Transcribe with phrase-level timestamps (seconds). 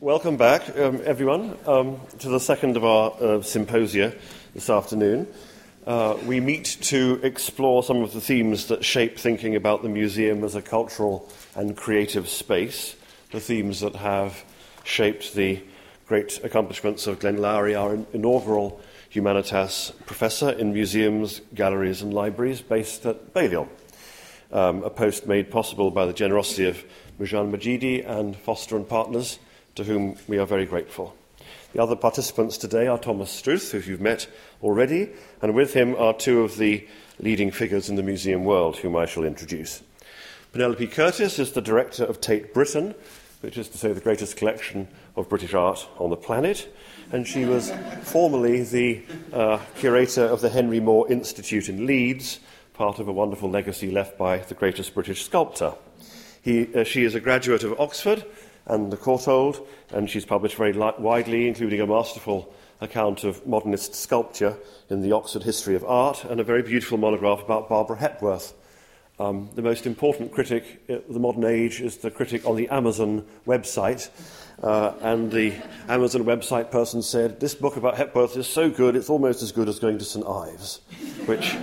[0.00, 4.14] Welcome back, um, everyone, um, to the second of our uh, symposia
[4.54, 5.28] this afternoon.
[5.86, 10.42] Uh, we meet to explore some of the themes that shape thinking about the museum
[10.42, 12.96] as a cultural and creative space,
[13.32, 14.42] the themes that have
[14.84, 15.62] shaped the
[16.06, 18.80] great accomplishments of Glenn Lowry, our inaugural
[19.12, 23.68] Humanitas professor in museums, galleries, and libraries based at Balliol,
[24.50, 26.82] um, a post made possible by the generosity of
[27.20, 29.38] Mujan Majidi and Foster and Partners,
[29.74, 31.14] to whom we are very grateful.
[31.72, 34.28] The other participants today are Thomas Struth, who you've met
[34.62, 35.10] already,
[35.40, 36.86] and with him are two of the
[37.20, 39.82] leading figures in the museum world, whom I shall introduce.
[40.52, 42.94] Penelope Curtis is the director of Tate Britain,
[43.40, 46.74] which is to say the greatest collection of British art on the planet,
[47.12, 52.40] and she was formerly the uh, curator of the Henry Moore Institute in Leeds,
[52.74, 55.74] part of a wonderful legacy left by the greatest British sculptor.
[56.42, 58.24] He, uh, she is a graduate of Oxford
[58.66, 63.94] and the Courtauld, and she's published very li- widely, including a masterful account of modernist
[63.94, 64.56] sculpture
[64.88, 68.54] in the Oxford History of Art and a very beautiful monograph about Barbara Hepworth.
[69.18, 73.26] Um, the most important critic of the modern age is the critic on the Amazon
[73.46, 74.08] website.
[74.62, 75.54] Uh, and the
[75.88, 79.68] Amazon website person said, This book about Hepworth is so good, it's almost as good
[79.68, 80.26] as going to St.
[80.26, 80.80] Ives,
[81.26, 81.54] which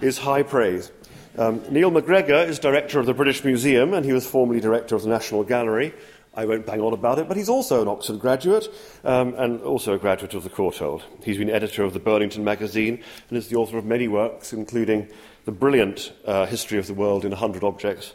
[0.00, 0.92] is high praise.
[1.38, 5.02] Um, Neil MacGregor is director of the British Museum, and he was formerly director of
[5.02, 5.94] the National Gallery.
[6.34, 8.66] I won't bang on about it, but he's also an Oxford graduate
[9.04, 11.02] um, and also a graduate of the Courtauld.
[11.22, 15.08] He's been editor of the Burlington magazine and is the author of many works, including
[15.44, 18.14] the brilliant uh, History of the World in 100 Objects,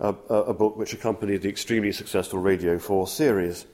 [0.00, 3.66] uh, a book which accompanied the extremely successful Radio 4 series.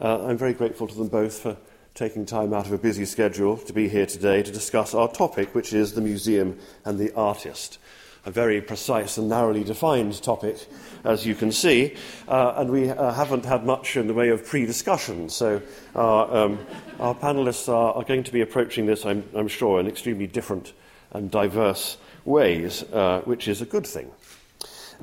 [0.00, 1.56] Uh, I'm very grateful to them both for
[1.94, 5.54] taking time out of a busy schedule to be here today to discuss our topic,
[5.56, 7.78] which is the museum and the artist
[8.26, 10.66] a very precise and narrowly defined topic,
[11.04, 11.94] as you can see,
[12.28, 15.28] uh, and we uh, haven't had much in the way of pre discussion.
[15.28, 15.60] So,
[15.94, 16.66] our, um,
[16.98, 20.72] our panelists are, are, going to be approaching this, I'm, I'm, sure, in extremely different
[21.12, 24.10] and diverse ways, uh, which is a good thing.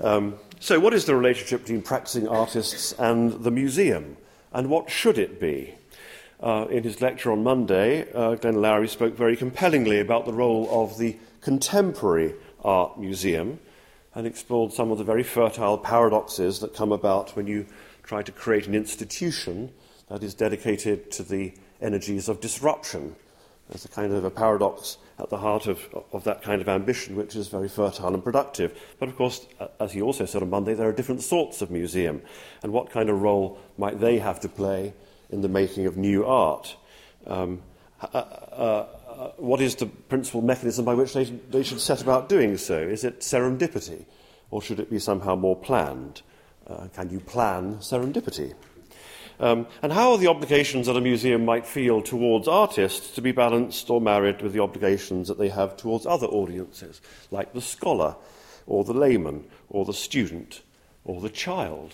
[0.02, 4.18] Um, so, what is the relationship between practicing artists and the museum,
[4.52, 5.76] and what should it be?
[6.42, 10.68] Uh, in his lecture on Monday, uh, Glenn Lowry spoke very compellingly about the role
[10.72, 12.34] of the contemporary
[12.64, 13.60] Art Museum
[14.14, 17.66] and explored some of the very fertile paradoxes that come about when you
[18.04, 19.72] try to create an institution
[20.10, 23.16] that is dedicated to the energies of disruption.
[23.70, 25.80] There's a kind of a paradox at the heart of,
[26.12, 28.78] of that kind of ambition, which is very fertile and productive.
[29.00, 29.48] But of course,
[29.80, 32.22] as he also said on Monday, there are different sorts of museum,
[32.64, 34.94] and what kind of role might they have to play
[35.30, 36.76] in the making of new art?
[37.26, 37.62] Um,
[38.02, 38.88] uh, uh,
[39.22, 42.76] uh, what is the principal mechanism by which they, they should set about doing so?
[42.76, 44.06] Is it serendipity,
[44.50, 46.24] or should it be somehow more planned?
[46.66, 48.56] Uh, can you plan serendipity?
[49.40, 53.31] Um, and how are the obligations that a museum might feel towards artists to be
[53.31, 57.00] balanced or married with the obligations that they have towards other audiences,
[57.30, 58.16] like the scholar,
[58.66, 60.62] or the layman, or the student,
[61.06, 61.94] or the child?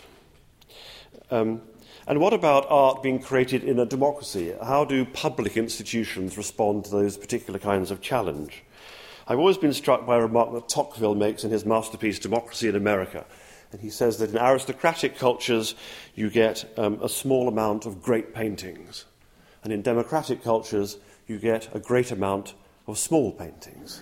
[1.30, 1.62] Um,
[2.08, 4.54] and what about art being created in a democracy?
[4.64, 8.64] How do public institutions respond to those particular kinds of challenge?
[9.28, 12.78] I've always been struck by a remark that Tocqueville makes in his masterpiece, Democracy in
[12.78, 13.26] America.
[13.74, 15.76] And he says that in aristocratic cultures,
[16.16, 19.04] you get um, a small amount of great paintings.
[19.62, 20.98] And in democratic cultures,
[21.28, 22.54] you get a great amount
[22.88, 24.02] of small paintings.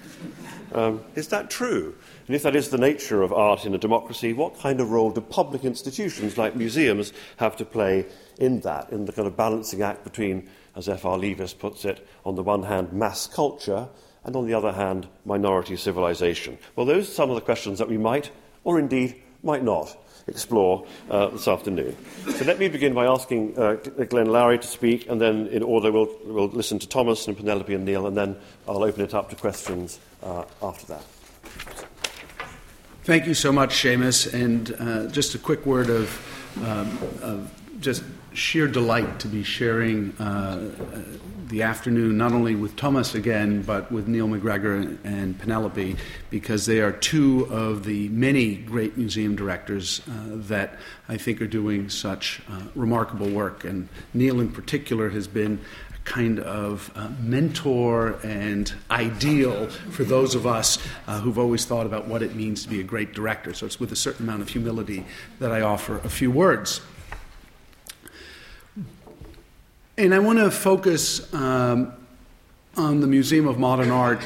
[0.74, 1.96] Um, is that true?
[2.28, 5.10] And if that is the nature of art in a democracy, what kind of role
[5.10, 8.06] do public institutions like museums have to play
[8.38, 11.18] in that, in the kind of balancing act between, as F.R.
[11.18, 13.88] Leavis puts it, on the one hand, mass culture,
[14.24, 16.58] and on the other hand, minority civilization?
[16.76, 18.30] Well, those are some of the questions that we might,
[18.64, 19.96] or indeed might not,
[20.28, 21.96] explore uh, this afternoon.
[22.38, 23.76] So let me begin by asking uh,
[24.10, 27.74] Glenn Lowry to speak, and then in order we'll, we'll listen to Thomas and Penelope
[27.74, 28.36] and Neil, and then
[28.68, 31.04] I'll open it up to questions uh, after that.
[33.04, 34.34] Thank you so much, Seamus.
[34.34, 36.10] And uh, just a quick word of,
[36.66, 38.04] um, of, just
[38.34, 40.72] sheer delight to be sharing uh,
[41.50, 45.96] the afternoon not only with Thomas again, but with Neil MacGregor and Penelope,
[46.32, 50.12] because they are two of the many great museum directors uh,
[50.50, 53.64] that I think are doing such uh, remarkable work.
[53.64, 55.62] And Neil, in particular, has been
[55.94, 61.86] a kind of uh, mentor and ideal for those of us uh, who've always thought
[61.86, 63.54] about what it means to be a great director.
[63.54, 65.06] So it's with a certain amount of humility
[65.38, 66.82] that I offer a few words.
[69.98, 71.94] And I want to focus um,
[72.76, 74.20] on the Museum of Modern Art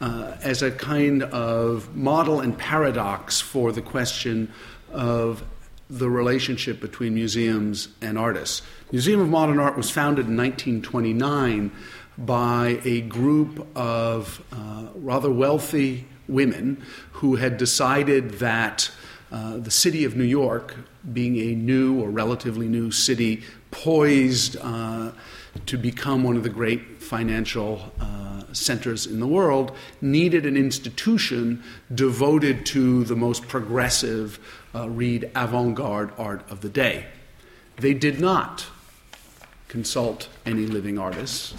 [0.00, 4.52] uh, as a kind of model and paradox for the question
[4.92, 5.42] of
[5.90, 8.62] the relationship between museums and artists.
[8.92, 11.72] Museum of Modern Art was founded in 1929
[12.16, 16.80] by a group of uh, rather wealthy women
[17.14, 18.88] who had decided that
[19.30, 20.76] uh, the city of New York,
[21.12, 25.12] being a new or relatively new city, poised uh,
[25.66, 31.62] to become one of the great financial uh, centers in the world, needed an institution
[31.94, 34.38] devoted to the most progressive,
[34.74, 37.06] uh, read avant garde art of the day.
[37.76, 38.66] They did not
[39.68, 41.54] consult any living artists,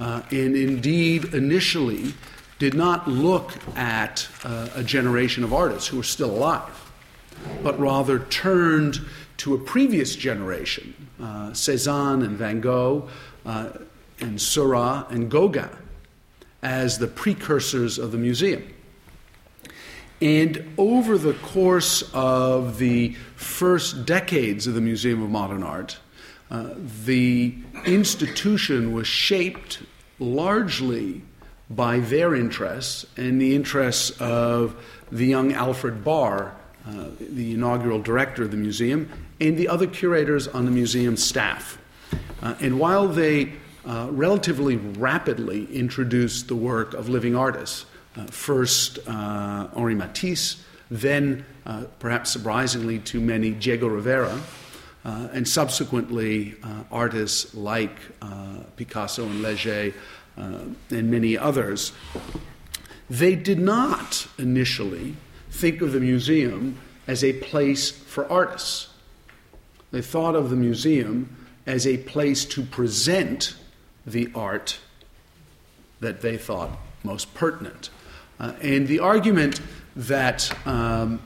[0.00, 2.14] uh, and indeed, initially,
[2.58, 6.92] did not look at uh, a generation of artists who were still alive,
[7.62, 9.00] but rather turned
[9.44, 13.10] to a previous generation, uh, Cezanne and Van Gogh,
[13.44, 13.72] uh,
[14.18, 15.68] and Seurat and Gauguin,
[16.62, 18.66] as the precursors of the museum.
[20.22, 25.98] And over the course of the first decades of the Museum of Modern Art,
[26.50, 26.70] uh,
[27.04, 27.54] the
[27.84, 29.82] institution was shaped
[30.18, 31.20] largely
[31.68, 34.74] by their interests and the interests of
[35.12, 36.56] the young Alfred Barr,
[36.88, 41.78] uh, the inaugural director of the museum, and the other curators on the museum staff.
[42.42, 43.52] Uh, and while they
[43.86, 47.86] uh, relatively rapidly introduced the work of living artists,
[48.16, 54.40] uh, first uh, Henri Matisse, then, uh, perhaps surprisingly to many, Diego Rivera,
[55.04, 56.54] and subsequently
[56.90, 57.94] artists like
[58.76, 59.92] Picasso and Leger
[60.36, 61.92] and many others.
[63.10, 65.16] They did not initially
[65.50, 68.93] think of the museum as a place for artists.
[69.94, 71.36] They thought of the museum
[71.66, 73.54] as a place to present
[74.04, 74.80] the art
[76.00, 76.70] that they thought
[77.04, 77.90] most pertinent.
[78.40, 79.60] Uh, and the argument
[79.94, 81.20] that um,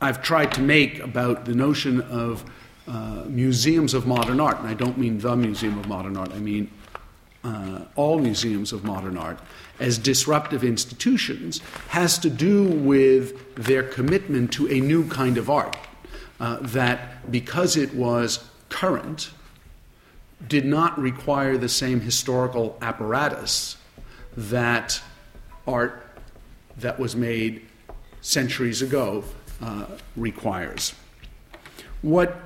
[0.00, 2.50] I've tried to make about the notion of
[2.88, 6.38] uh, museums of modern art, and I don't mean the Museum of Modern Art, I
[6.38, 6.70] mean
[7.44, 9.38] uh, all museums of modern art,
[9.78, 15.76] as disruptive institutions, has to do with their commitment to a new kind of art
[16.40, 19.30] uh, that because it was current,
[20.46, 23.76] did not require the same historical apparatus
[24.36, 25.00] that
[25.66, 26.06] art
[26.78, 27.62] that was made
[28.20, 29.24] centuries ago
[29.62, 29.86] uh,
[30.16, 30.94] requires.
[32.02, 32.36] What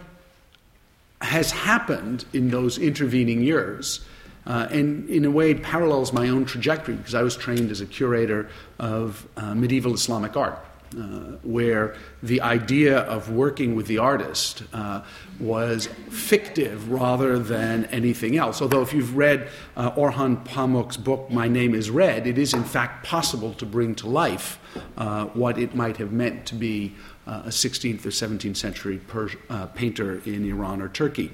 [1.21, 4.01] has happened in those intervening years,
[4.47, 7.81] uh, and in a way it parallels my own trajectory because I was trained as
[7.81, 8.49] a curator
[8.79, 10.65] of uh, medieval Islamic art.
[10.99, 15.01] Uh, where the idea of working with the artist uh,
[15.39, 18.61] was fictive rather than anything else.
[18.61, 22.65] Although, if you've read uh, Orhan Pamuk's book, My Name is Red, it is in
[22.65, 24.59] fact possible to bring to life
[24.97, 29.29] uh, what it might have meant to be uh, a 16th or 17th century per-
[29.77, 31.31] painter in Iran or Turkey.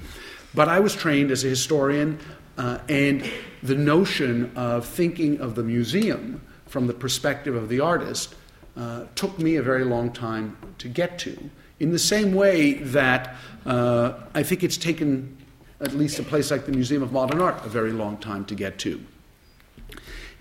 [0.55, 2.19] But I was trained as a historian,
[2.59, 3.25] and
[3.63, 8.35] the notion of thinking of the museum from the perspective of the artist
[8.77, 11.51] uh, took me a very long time to get to.
[11.81, 15.37] In the same way that uh, I think it's taken
[15.81, 18.55] at least a place like the Museum of Modern Art a very long time to
[18.55, 19.05] get to.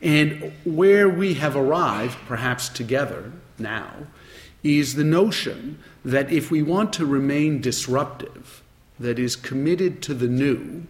[0.01, 3.91] And where we have arrived, perhaps together now,
[4.63, 8.61] is the notion that if we want to remain disruptive,
[8.99, 10.83] that is committed to the new,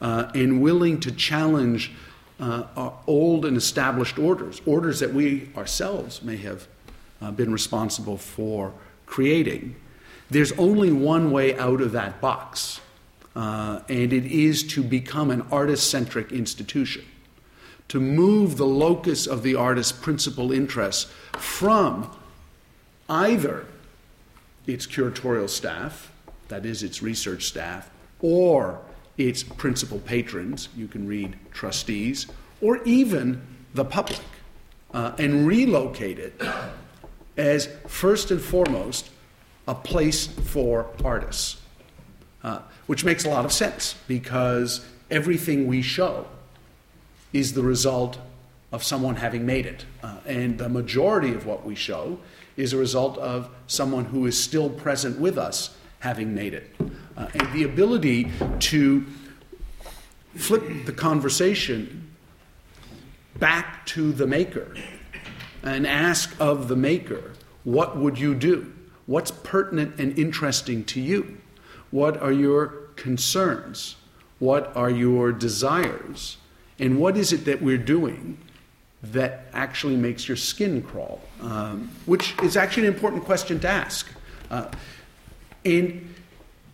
[0.00, 1.92] uh, and willing to challenge
[2.40, 6.66] uh, old and established orders, orders that we ourselves may have
[7.22, 8.72] uh, been responsible for
[9.06, 9.76] creating.
[10.30, 12.80] There's only one way out of that box,
[13.36, 17.04] uh, and it is to become an artist centric institution,
[17.88, 22.10] to move the locus of the artist's principal interests from
[23.08, 23.66] either
[24.66, 26.10] its curatorial staff,
[26.48, 28.80] that is, its research staff, or
[29.18, 32.26] its principal patrons, you can read trustees,
[32.60, 33.42] or even
[33.74, 34.20] the public,
[34.94, 36.40] uh, and relocate it
[37.36, 39.10] as first and foremost
[39.66, 41.60] a place for artists,
[42.42, 46.26] uh, which makes a lot of sense because everything we show
[47.32, 48.18] is the result
[48.72, 49.84] of someone having made it.
[50.02, 52.18] Uh, and the majority of what we show
[52.56, 56.74] is a result of someone who is still present with us having made it.
[57.16, 59.04] Uh, and the ability to
[60.34, 62.10] flip the conversation
[63.38, 64.74] back to the maker
[65.62, 67.32] and ask of the maker,
[67.64, 68.72] what would you do?
[69.06, 71.38] What's pertinent and interesting to you?
[71.90, 72.66] What are your
[72.96, 73.96] concerns?
[74.38, 76.38] What are your desires?
[76.78, 78.38] And what is it that we're doing
[79.02, 81.20] that actually makes your skin crawl?
[81.40, 84.08] Um, which is actually an important question to ask.
[84.50, 84.70] Uh,
[85.64, 86.12] and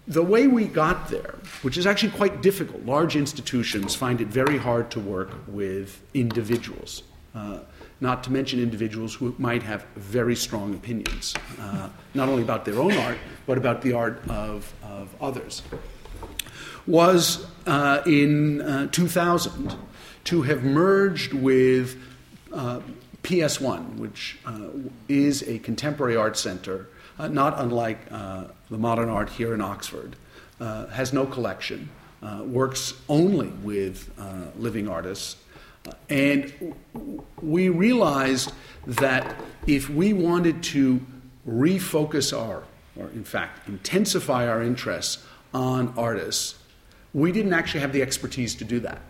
[0.06, 4.56] the way we got there, which is actually quite difficult, large institutions find it very
[4.56, 7.02] hard to work with individuals,
[7.34, 7.58] uh,
[8.00, 12.78] not to mention individuals who might have very strong opinions, uh, not only about their
[12.78, 15.62] own art, but about the art of, of others.
[16.86, 19.74] Was uh, in uh, 2000
[20.24, 22.00] to have merged with
[22.52, 22.80] uh,
[23.22, 24.68] PS1, which uh,
[25.08, 26.88] is a contemporary art center
[27.18, 30.14] uh, not unlike the modern art here in Oxford,
[30.60, 31.90] has no collection,
[32.44, 34.08] works only with
[34.56, 35.36] living artists.
[36.08, 36.74] And
[37.42, 38.52] we realized
[38.86, 41.00] that if we wanted to
[41.46, 42.64] refocus our,
[42.96, 46.56] or in fact, intensify our interests on artists,
[47.14, 49.00] we didn't actually have the expertise to do that.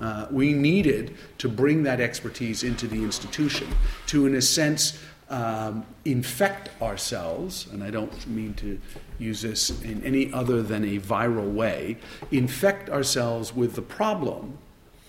[0.00, 3.68] Uh, we needed to bring that expertise into the institution
[4.06, 8.78] to, in a sense, um, infect ourselves, and I don't mean to
[9.18, 11.96] use this in any other than a viral way,
[12.30, 14.58] infect ourselves with the problem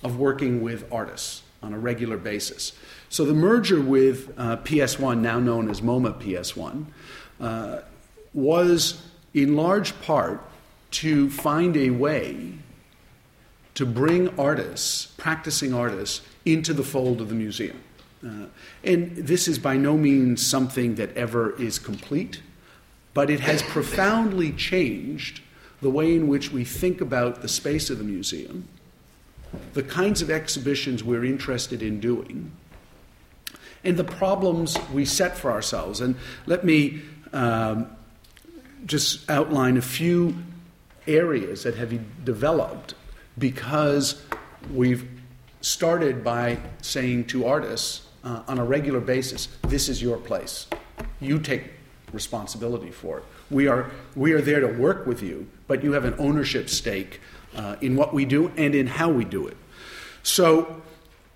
[0.04, 2.74] of working with artists on a regular basis.
[3.10, 6.86] So the merger with uh, PS1, now known as MoMA PS1,
[7.40, 7.82] uh,
[8.34, 9.02] was
[9.34, 10.42] in large part
[10.92, 12.54] to find a way
[13.76, 17.82] to bring artists, practicing artists, into the fold of the museum.
[18.26, 18.46] Uh,
[18.84, 22.42] and this is by no means something that ever is complete,
[23.14, 25.42] but it has profoundly changed
[25.82, 28.68] the way in which we think about the space of the museum,
[29.74, 32.52] the kinds of exhibitions we're interested in doing,
[33.84, 36.02] and the problems we set for ourselves.
[36.02, 37.02] And let me
[37.34, 37.88] um,
[38.86, 40.36] just outline a few
[41.08, 42.96] areas that have developed
[43.38, 44.22] because
[44.74, 45.10] we've
[45.62, 50.68] started by saying to artists, uh, on a regular basis, this is your place.
[51.20, 51.72] You take
[52.12, 53.24] responsibility for it.
[53.50, 57.20] We are, we are there to work with you, but you have an ownership stake
[57.56, 59.58] uh, in what we do and in how we do it.
[60.24, 60.82] So,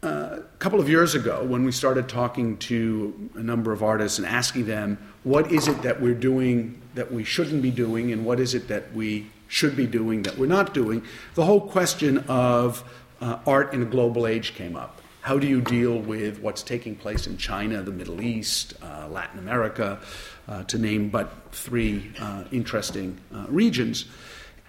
[0.03, 4.19] uh, a couple of years ago, when we started talking to a number of artists
[4.19, 8.25] and asking them, what is it that we're doing that we shouldn't be doing, and
[8.25, 11.03] what is it that we should be doing that we're not doing,
[11.35, 12.83] the whole question of
[13.21, 15.01] uh, art in a global age came up.
[15.21, 19.39] How do you deal with what's taking place in China, the Middle East, uh, Latin
[19.39, 19.99] America,
[20.47, 24.05] uh, to name but three uh, interesting uh, regions?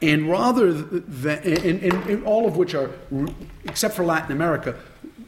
[0.00, 2.90] And rather than, and, and, and all of which are,
[3.64, 4.76] except for Latin America,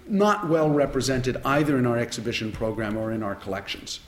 [0.07, 4.01] not well represented either in our exhibition program or in our collections.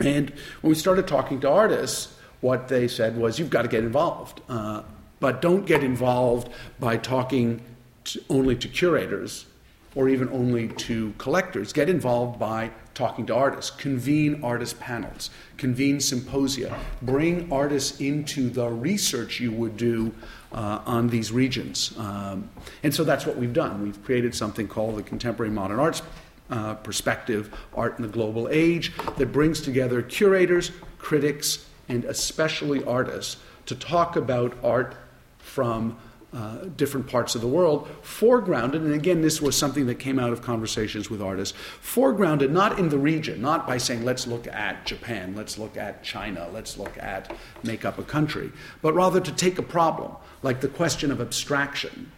[0.00, 3.84] And when we started talking to artists, what they said was, you've got to get
[3.84, 4.40] involved.
[4.48, 4.82] Uh,
[5.18, 7.62] but don't get involved by talking
[8.04, 9.46] to, only to curators
[9.94, 16.00] or even only to collectors, get involved by talking to artists, convene artist panels, convene
[16.00, 20.12] symposia, bring artists into the research you would do
[20.52, 21.94] uh, on these regions.
[21.98, 22.50] Um,
[22.82, 23.82] and so that's what we've done.
[23.82, 26.02] We've created something called the Contemporary Modern Arts
[26.50, 33.36] uh, Perspective Art in the Global Age that brings together curators, critics, and especially artists
[33.66, 34.94] to talk about art
[35.38, 35.96] from
[36.32, 40.32] uh, different parts of the world, foregrounded, and again, this was something that came out
[40.32, 44.86] of conversations with artists, foregrounded not in the region, not by saying, let's look at
[44.86, 47.32] Japan, let's look at China, let's look at
[47.64, 52.12] make up a country, but rather to take a problem, like the question of abstraction,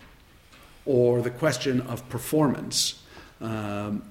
[0.85, 3.02] or the question of performance,
[3.40, 4.02] um,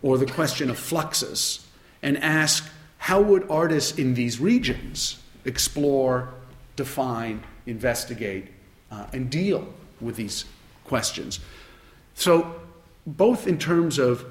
[0.00, 1.66] or the question of fluxus,
[2.02, 6.32] and ask, how would artists in these regions explore,
[6.76, 8.48] define, investigate,
[8.90, 9.66] uh, and deal
[10.00, 10.44] with these
[10.84, 11.40] questions.
[12.14, 12.54] So,
[13.06, 14.24] both in terms of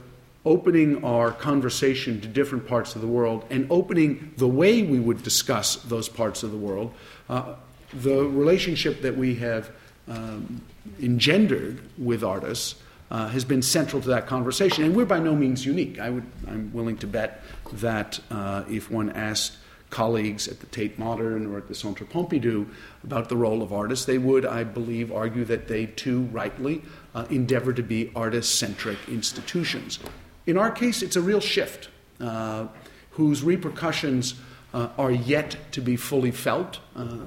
[0.46, 5.22] opening our conversation to different parts of the world and opening the way we would
[5.24, 6.94] discuss those parts of the world,
[7.30, 7.56] uh,
[7.94, 9.72] the relationship that we have
[10.08, 10.62] um,
[11.02, 12.76] engendered with artists
[13.12, 14.84] uh, has been central to that conversation.
[14.84, 16.00] And we're by no means unique.
[16.00, 17.42] I would, I'm willing to bet
[17.74, 19.58] that uh, if one asked
[19.90, 22.68] colleagues at the Tate Modern or at the Centre Pompidou
[23.04, 26.82] about the role of artists, they would, I believe, argue that they too rightly
[27.16, 30.00] uh, endeavor to be artist centric institutions.
[30.46, 32.68] In our case, it's a real shift uh,
[33.12, 34.36] whose repercussions
[34.74, 36.80] uh, are yet to be fully felt.
[36.96, 37.26] Uh,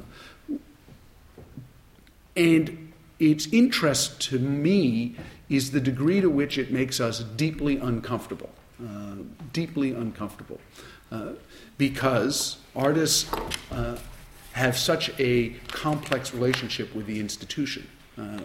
[2.37, 5.17] and its interest to me
[5.49, 8.51] is the degree to which it makes us deeply uncomfortable.
[8.83, 9.17] Uh,
[9.53, 10.59] deeply uncomfortable.
[11.79, 13.31] Because artists
[13.71, 13.99] uh,
[14.53, 17.89] have such a complex relationship with the institution.
[18.19, 18.41] Uh,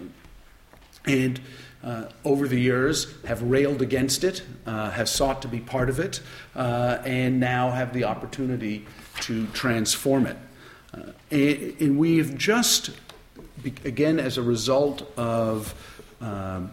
[1.06, 1.40] and
[1.84, 6.00] uh, over the years have railed against it, uh, have sought to be part of
[6.00, 6.22] it,
[6.56, 8.86] uh, and now have the opportunity
[9.22, 10.38] to transform it.
[10.94, 12.92] Uh, and, and, we've just,
[13.86, 15.74] again, as a result of
[16.22, 16.72] um,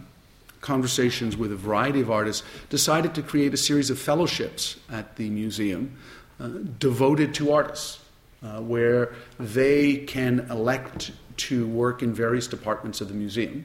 [0.61, 5.29] conversations with a variety of artists, decided to create a series of fellowships at the
[5.29, 5.97] museum
[6.41, 6.49] uh,
[6.79, 8.01] devoted to artists,
[8.43, 13.65] uh, where they can elect to work in various departments of the museum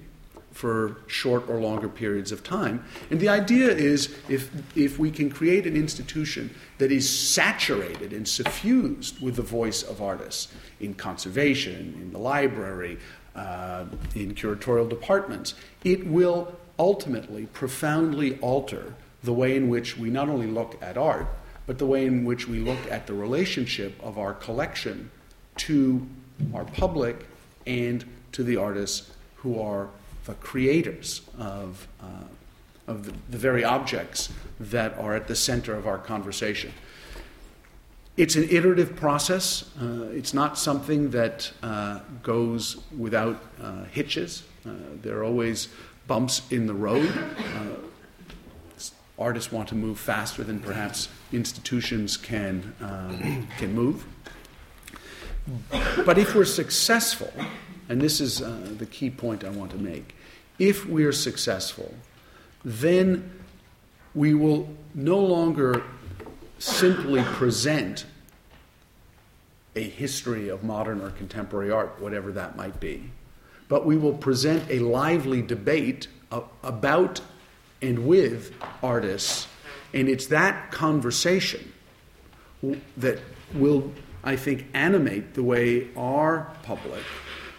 [0.51, 2.83] for short or longer periods of time.
[3.09, 8.27] And the idea is if, if we can create an institution that is saturated and
[8.27, 12.97] suffused with the voice of artists in conservation, in the library,
[13.35, 13.85] uh,
[14.15, 20.47] in curatorial departments, it will ultimately profoundly alter the way in which we not only
[20.47, 21.27] look at art,
[21.69, 25.11] but the way in which we look at the relationship of our collection
[25.55, 26.03] to
[26.51, 27.27] our public
[27.67, 29.88] and to the artists who are
[30.25, 32.23] the creators of, uh,
[32.88, 36.73] of the, the very objects that are at the center of our conversation.
[38.17, 39.69] It's an iterative process.
[39.79, 44.41] Uh, it's not something that uh, goes without uh, hitches.
[44.65, 44.71] Uh,
[45.03, 45.67] there are always
[46.07, 47.13] bumps in the road.
[49.19, 54.05] Artists want to move faster than perhaps institutions can, um, can move.
[56.05, 57.33] But if we're successful,
[57.89, 60.15] and this is uh, the key point I want to make,
[60.57, 61.93] if we are successful,
[62.63, 63.31] then
[64.15, 65.83] we will no longer
[66.57, 68.05] simply present
[69.75, 73.11] a history of modern or contemporary art, whatever that might be,
[73.67, 76.07] but we will present a lively debate
[76.63, 77.21] about
[77.81, 79.48] and with artists,
[79.93, 81.74] and it's that conversation
[82.98, 83.19] that
[83.53, 83.91] will,
[84.24, 87.03] I think, animate the way our public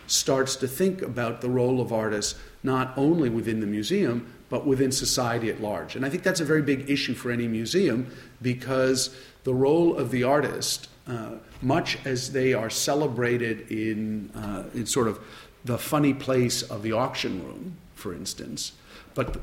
[0.07, 4.93] starts to think about the role of artists not only within the museum, but within
[4.93, 5.97] society at large.
[5.97, 8.11] And I think that's a very big issue for any museum
[8.43, 14.87] because the role of the artist, uh, much as they are celebrated in, uh, in
[14.87, 15.21] sort of
[15.65, 18.73] the funny place of the auction room, for instance,
[19.15, 19.41] but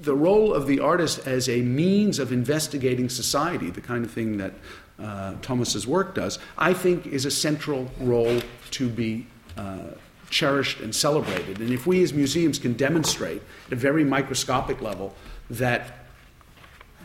[0.00, 4.38] the role of the artist as a means of investigating society, the kind of thing
[4.38, 4.52] that
[4.98, 8.40] uh, Thomas's work does, I think is a central role
[8.72, 9.92] to be uh,
[10.30, 11.60] cherished and celebrated.
[11.60, 15.14] And if we as museums can demonstrate at a very microscopic level
[15.50, 15.92] that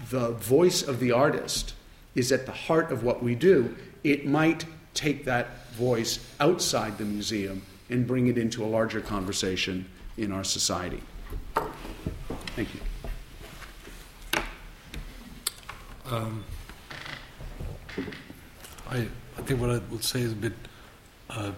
[0.10, 1.74] the voice of the artist
[2.16, 7.06] is at the heart of what we do, it might take that voice outside the
[7.06, 9.86] museum and bring it into a larger conversation
[10.18, 11.02] in our society.
[12.56, 12.82] Thank you.
[16.06, 16.44] Um,
[18.88, 20.54] I, I think what I would say is a bit
[21.32, 21.52] uh,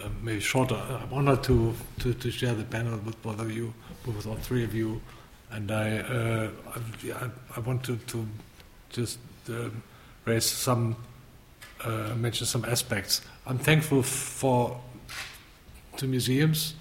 [0.00, 0.74] uh, maybe shorter.
[0.74, 3.72] I'm honored to, to, to, share the panel with both of you,
[4.04, 5.00] with all three of you,
[5.52, 6.50] and I uh,
[7.14, 8.26] I, I, want to, to
[8.90, 9.68] just uh,
[10.24, 10.96] raise some
[11.84, 13.20] uh, mention some aspects.
[13.46, 14.80] I'm thankful for
[15.98, 16.74] to museums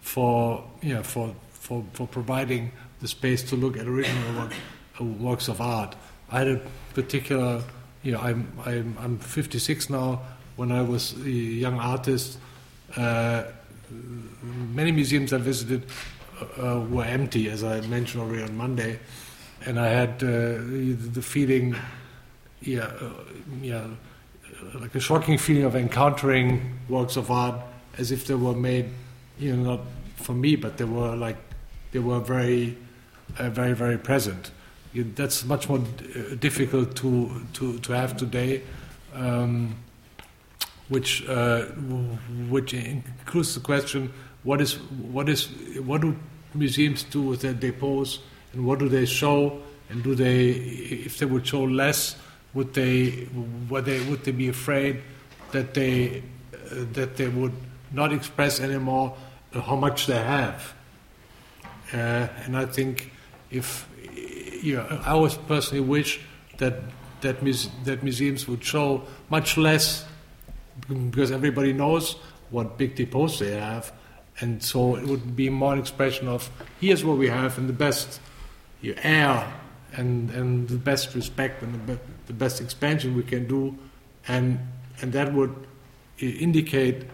[0.00, 1.32] for yeah for
[1.68, 4.52] for for providing the space to look at original work,
[5.00, 5.94] uh, works of art.
[6.30, 6.60] I had a
[6.94, 7.62] particular
[8.02, 10.22] you know I'm I'm I'm 56 now.
[10.56, 12.38] When I was a young artist,
[12.96, 13.44] uh,
[14.74, 15.86] many museums I visited
[16.56, 18.98] uh, were empty, as I mentioned already on Monday,
[19.66, 20.58] and I had uh,
[21.14, 21.76] the feeling,
[22.60, 23.10] yeah, uh,
[23.62, 23.86] yeah,
[24.74, 27.60] like a shocking feeling of encountering works of art
[27.96, 28.88] as if they were made,
[29.38, 29.80] you know, not
[30.16, 31.36] for me, but they were like
[31.92, 32.76] they were very,
[33.38, 34.50] uh, very, very present.
[34.94, 35.80] That's much more
[36.38, 38.62] difficult to to to have today.
[39.14, 39.76] Um,
[40.88, 41.64] which uh,
[42.48, 44.74] which includes the question: what is
[45.12, 45.48] what is
[45.84, 46.16] what do
[46.54, 48.20] museums do with their depots,
[48.52, 52.16] and what do they show, and do they, if they would show less,
[52.54, 53.28] would they
[53.68, 55.02] would they would they be afraid
[55.52, 56.22] that they
[56.54, 57.54] uh, that they would
[57.92, 59.16] not express anymore
[59.52, 60.74] how much they have?
[61.92, 63.12] Uh, and I think
[63.50, 63.88] if
[64.62, 66.20] you know, I always personally wish
[66.58, 66.74] that
[67.20, 70.04] that, muse- that museums would show much less
[70.88, 72.16] because everybody knows
[72.50, 73.92] what big depots they have,
[74.40, 77.72] and so it would be more an expression of here's what we have and the
[77.72, 78.20] best
[78.80, 79.52] you air
[79.96, 83.76] and and the best respect and the, be, the best expansion we can do,
[84.28, 84.58] and
[85.00, 85.54] and that would
[86.18, 87.04] indicate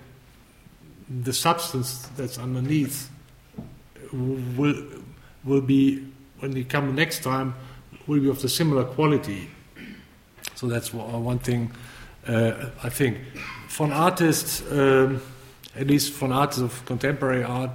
[1.23, 3.11] the substance that's underneath
[4.13, 4.75] will
[5.45, 6.07] will be
[6.41, 7.55] when they come next time
[8.07, 9.51] will be of the similar quality.
[10.55, 11.73] So that's one thing
[12.27, 13.19] uh, I think
[13.69, 15.21] for artists, um,
[15.77, 17.71] at least for artists of contemporary art,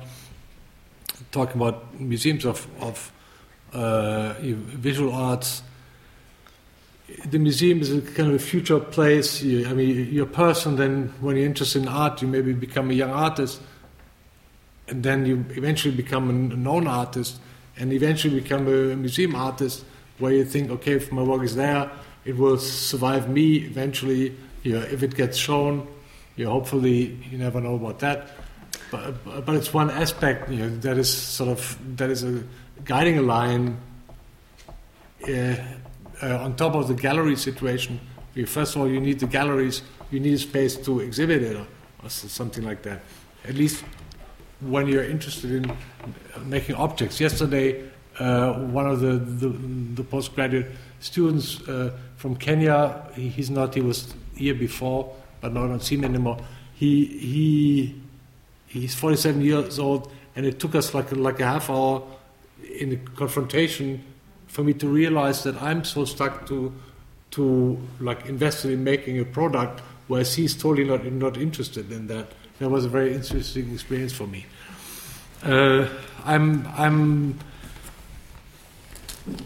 [1.31, 3.11] talking about museums of, of
[3.73, 5.61] uh, visual arts,
[7.25, 9.41] the museum is a kind of a future place.
[9.41, 12.91] You, I mean, you're a person, then when you're interested in art, you maybe become
[12.91, 13.61] a young artist,
[14.89, 17.39] and then you eventually become a known artist,
[17.77, 19.85] and eventually become a museum artist,
[20.17, 21.89] where you think, okay, if my work is there,
[22.25, 24.35] it will survive me eventually.
[24.63, 25.87] You know, if it gets shown,
[26.35, 28.31] you know, hopefully you never know about that.
[28.91, 32.43] But, but it's one aspect, you know, that is sort of that is a
[32.83, 33.77] guiding line.
[35.27, 35.55] Uh,
[36.21, 37.99] uh, on top of the gallery situation,
[38.45, 41.67] first of all, you need the galleries, you need a space to exhibit it, or,
[42.03, 43.01] or something like that.
[43.47, 43.83] At least
[44.61, 45.77] when you're interested in
[46.45, 47.19] making objects.
[47.19, 50.67] Yesterday, uh, one of the, the, the, postgraduate
[50.99, 55.81] students uh, from Kenya, he, he's not, he was here before, but now I don't
[55.81, 56.37] see him anymore.
[56.75, 58.01] He, he,
[58.67, 62.03] he's 47 years old, and it took us like, like a half hour
[62.79, 64.03] in the confrontation
[64.47, 66.73] for me to realize that I'm so stuck to
[67.31, 72.27] to like invested in making a product, whereas he's totally not not interested in that.
[72.59, 74.45] That was a very interesting experience for me.
[75.41, 75.87] Uh,
[76.25, 77.39] I'm I'm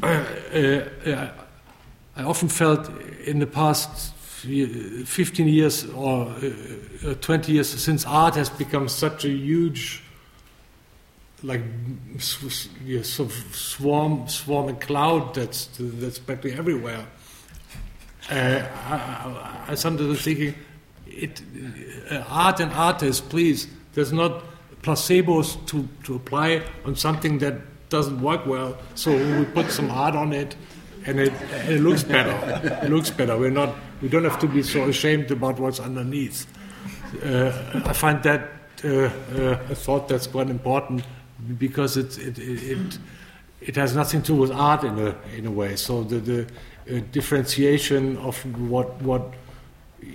[0.02, 1.30] uh, uh,
[2.15, 2.89] I often felt
[3.26, 9.26] in the past 15 years or uh, uh, 20 years since art has become such
[9.26, 10.04] a huge
[11.43, 11.62] like
[12.19, 17.06] sort of swarm, swarm and cloud that's that's practically everywhere.
[18.32, 20.56] Uh, I, I, sometimes thinking,
[21.13, 21.41] it,
[22.12, 23.67] uh, art and artists, please.
[23.93, 24.43] There's not
[24.82, 27.56] placebos to, to apply on something that
[27.89, 28.78] doesn't work well.
[28.95, 30.56] So we put some art on it,
[31.06, 31.34] and it,
[31.69, 32.36] it looks better.
[32.84, 33.38] It looks better.
[33.38, 33.76] We're not.
[34.02, 36.47] We don't have to be so ashamed about what's underneath.
[37.23, 37.52] Uh,
[37.86, 38.49] I find that
[38.84, 41.06] uh, uh, a thought that's quite important
[41.58, 42.99] because it, it, it,
[43.62, 45.76] it, has nothing to do with art in a, in a way.
[45.76, 46.41] So the, the
[46.89, 48.38] uh, differentiation of
[48.69, 49.34] what, what,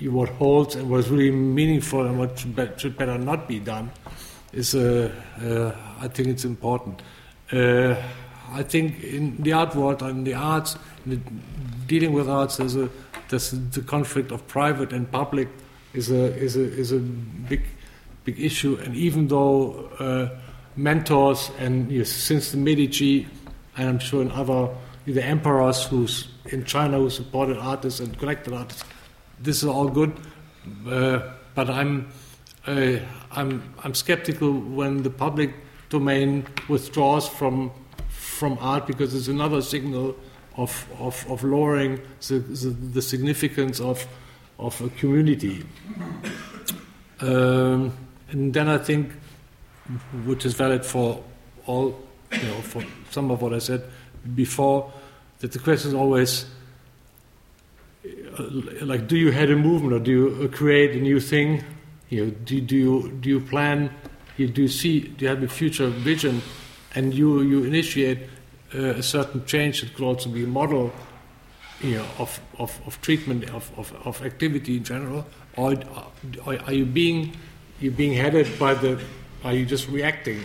[0.08, 3.90] what holds and what's really meaningful and what should, be, should better not be done
[4.52, 7.02] is, uh, uh, I think it's important.
[7.52, 7.96] Uh,
[8.52, 11.20] I think in the art world and the arts, the,
[11.86, 12.88] dealing with arts, there's a
[13.28, 15.48] there's the conflict of private and public
[15.92, 17.62] is a is a is a big
[18.24, 18.78] big issue.
[18.82, 20.38] And even though uh,
[20.76, 23.26] mentors, and since the Medici,
[23.76, 24.68] and I'm sure in other
[25.04, 28.84] the emperors who's in China who supported artists and collected artists.
[29.40, 30.12] This is all good,
[30.86, 31.20] uh,
[31.54, 32.08] but I'm
[32.66, 32.98] uh,
[33.30, 35.54] I'm I'm skeptical when the public
[35.90, 37.70] domain withdraws from
[38.08, 40.16] from art because it's another signal
[40.56, 44.06] of of, of lowering the, the, the significance of
[44.58, 45.64] of a community.
[47.20, 47.92] Um,
[48.30, 49.12] and then I think
[50.24, 51.22] which is valid for
[51.66, 51.98] all,
[52.32, 53.82] you know, for some of what I said
[54.34, 54.92] before,
[55.38, 56.46] that the question is always
[58.82, 61.64] like, do you head a movement or do you uh, create a new thing?
[62.08, 63.90] You know, do, do you do you plan?
[64.36, 65.00] You do you see?
[65.00, 66.42] Do you have a future vision?
[66.94, 68.18] And you you initiate
[68.74, 70.92] uh, a certain change that could also be a model,
[71.80, 75.74] you know, of, of, of treatment of, of, of activity in general, or,
[76.46, 77.36] or are you being
[77.80, 79.00] you being headed by the
[79.44, 80.42] are you just reacting?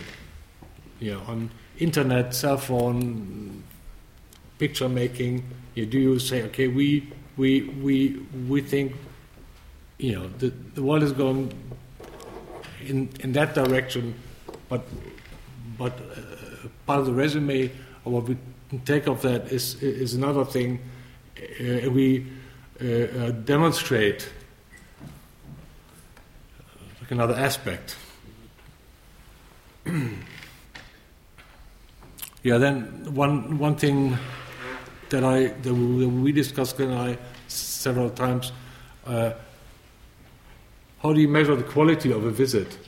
[1.00, 3.62] You know, on internet, cell phone,
[4.58, 5.44] picture making.
[5.74, 8.94] You do you say, okay, we we we we think,
[9.98, 11.52] you know, the the world is going
[12.86, 14.14] in in that direction,
[14.68, 14.82] but
[15.78, 17.70] but uh, part of the resume
[18.04, 18.36] or what we
[18.84, 20.80] take of that is is another thing.
[21.38, 22.26] Uh, we
[22.80, 24.28] uh, uh demonstrate
[27.00, 27.96] like another aspect.
[32.42, 34.16] yeah, then one one thing
[35.14, 38.52] that I that we discussed and I several times.
[39.06, 39.32] Uh,
[41.02, 42.78] how do you measure the quality of a visit?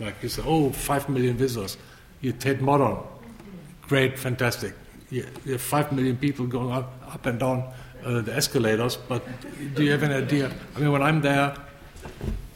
[0.00, 1.76] Like you say, oh, five million visitors.
[2.22, 2.96] You Tate Modern,
[3.82, 4.74] great, fantastic.
[5.10, 7.64] You, you have five million people going up, up and down
[8.04, 9.22] uh, the escalators, but
[9.74, 10.50] do you have an idea?
[10.74, 11.54] I mean, when I'm there,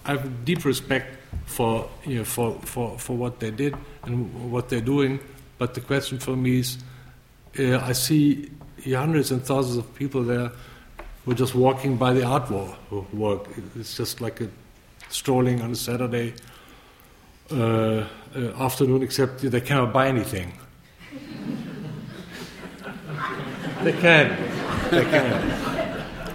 [0.05, 1.17] I have deep respect
[1.47, 5.21] for you know for, for, for what they did and what they're doing.
[5.59, 6.79] But the question for me is,
[7.59, 8.51] uh, I see
[8.87, 10.51] hundreds and thousands of people there
[11.25, 12.51] who are just walking by the art
[13.13, 13.49] work.
[13.77, 14.49] It's just like a
[15.09, 16.35] strolling on a Saturday
[17.51, 18.05] uh, uh,
[18.59, 20.53] afternoon, except they cannot buy anything.
[23.83, 24.37] they can,
[24.91, 25.61] they can.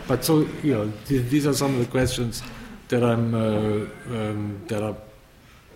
[0.08, 2.42] But so you know, th- these are some of the questions
[2.88, 4.96] that I'm uh, um, that are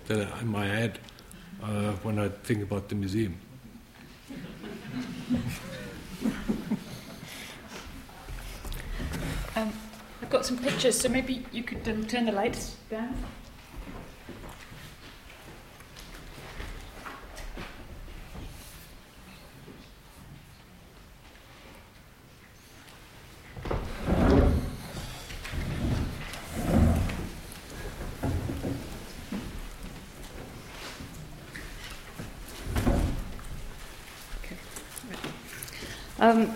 [0.08, 1.00] that are in my head.
[1.64, 3.38] uh, when I think about the museum.
[9.56, 9.72] Um,
[10.22, 13.16] I've got some pictures, so maybe you could um, turn the lights down.
[36.24, 36.54] Um,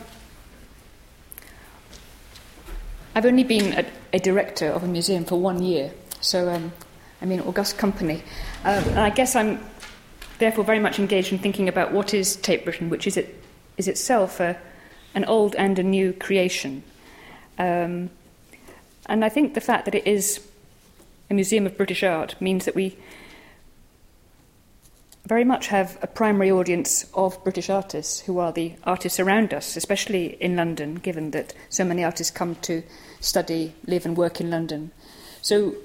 [3.14, 6.72] I've only been a, a, director of a museum for one year, so um,
[7.22, 8.24] I'm in august company.
[8.64, 9.60] Um, and I guess I'm
[10.40, 13.44] therefore very much engaged in thinking about what is Tate Britain, which is, it,
[13.76, 14.58] is itself a,
[15.14, 16.82] an old and a new creation.
[17.60, 18.10] Um,
[19.08, 20.48] and I think the fact that it is
[21.30, 22.96] a museum of British art means that we
[25.28, 29.76] very much have a primary audience of British artists who are the artists around us,
[29.76, 32.82] especially in London, given that so many artists come to
[33.20, 34.92] study, live, and work in London.
[35.42, 35.76] So,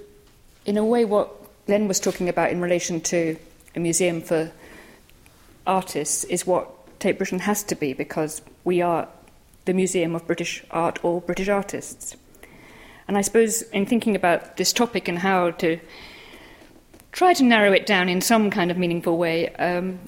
[0.64, 1.28] in a way, what
[1.66, 3.36] Glenn was talking about in relation to
[3.74, 4.52] a museum for
[5.66, 9.08] artists is what Tate Britain has to be because we are
[9.64, 12.16] the museum of British art or British artists.
[13.08, 15.80] And I suppose in thinking about this topic and how to
[17.12, 19.48] try to narrow it down in some kind of meaningful way.
[19.56, 20.00] Um,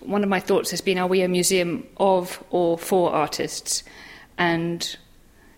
[0.00, 3.82] one of my thoughts has been are we a museum of or for artists?
[4.38, 4.96] And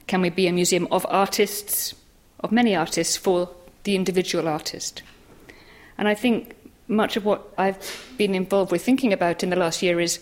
[0.06, 1.94] can we be a museum of artists,
[2.40, 3.50] of many artists, for
[3.84, 5.02] the individual artist?
[5.96, 6.54] And I think
[6.88, 10.18] much of what I've been involved with thinking about in the last year is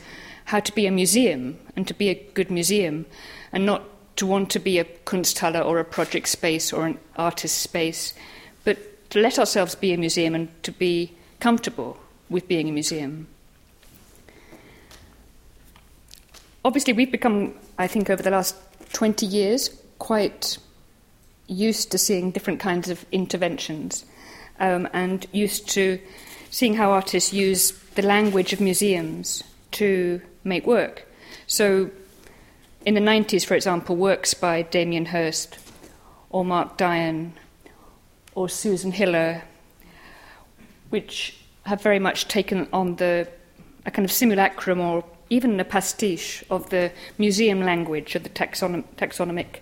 [0.47, 3.07] how to be a museum and to be a good museum
[3.53, 3.85] and not
[4.17, 8.15] to want to be a Kunsthalle or a project space or an artist space
[9.11, 13.29] to let ourselves be a museum and to be comfortable with being a museum.
[16.65, 18.57] Obviously, we've become, I think, over the last
[18.93, 20.59] 20 years, quite
[21.47, 24.05] used to seeing different kinds of interventions
[24.59, 26.01] um, and used to
[26.51, 31.07] seeing how artists use the language of museums to make work.
[31.47, 31.91] So,
[32.85, 35.59] in the 90s, for example, works by Damien Hirst
[36.31, 37.33] or Mark Dion
[38.37, 39.43] or Susan Hiller,
[40.91, 43.27] which have very much taken on the
[43.85, 48.85] a kind of simulacrum or even a pastiche of the museum language of the taxonom-
[48.97, 49.61] taxonomic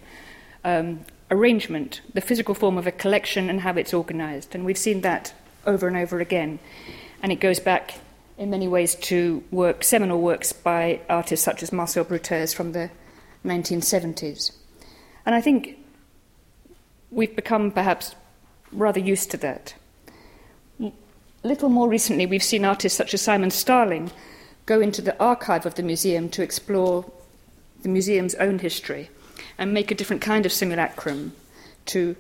[0.65, 4.55] um, arrangement, the physical form of a collection and how it's organized.
[4.55, 5.33] And we've seen that
[5.67, 6.59] over and over again.
[7.23, 7.95] And it goes back
[8.37, 12.91] in many ways to work, seminal works by artists such as Marcel Broodthaers from the
[13.45, 14.53] 1970s.
[15.25, 15.79] And I think
[17.11, 18.15] we've become perhaps
[18.75, 19.75] rather used to that.
[21.43, 24.11] Little more recently, we've seen artists such as Simon Starling
[24.67, 27.05] go into the archive of the museum to explore
[27.83, 29.11] the museum's own history
[29.59, 31.33] and make a different kind of simulacrum
[31.87, 32.17] to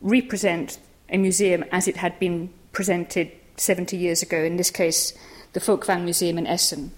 [0.00, 5.16] represent a museum as it had been presented 70 years ago, in this case,
[5.52, 6.90] the Folkwang Museum in Essen.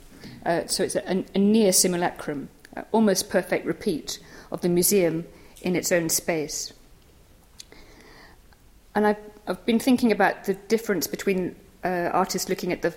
[0.45, 2.49] Uh, so it's a, a near simulacrum,
[2.93, 4.19] almost perfect repeat
[4.51, 5.27] of the museum
[5.61, 6.73] in its own space.
[8.97, 11.55] And I've, I've been thinking about the difference between
[11.85, 12.95] uh, artists looking at the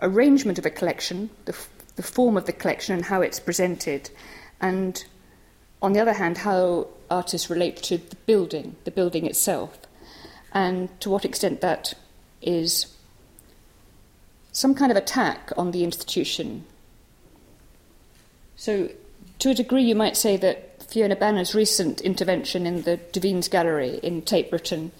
[0.00, 4.08] arrangement of a collection, the, f- the form of the collection, and how it's presented,
[4.58, 5.04] and
[5.82, 9.78] on the other hand, how artists relate to the building, the building itself,
[10.52, 11.92] and to what extent that
[12.40, 12.96] is
[14.50, 16.64] some kind of attack on the institution.
[18.56, 18.88] So,
[19.40, 24.00] to a degree, you might say that Fiona Banner's recent intervention in the Duveens Gallery
[24.02, 24.90] in Tate Britain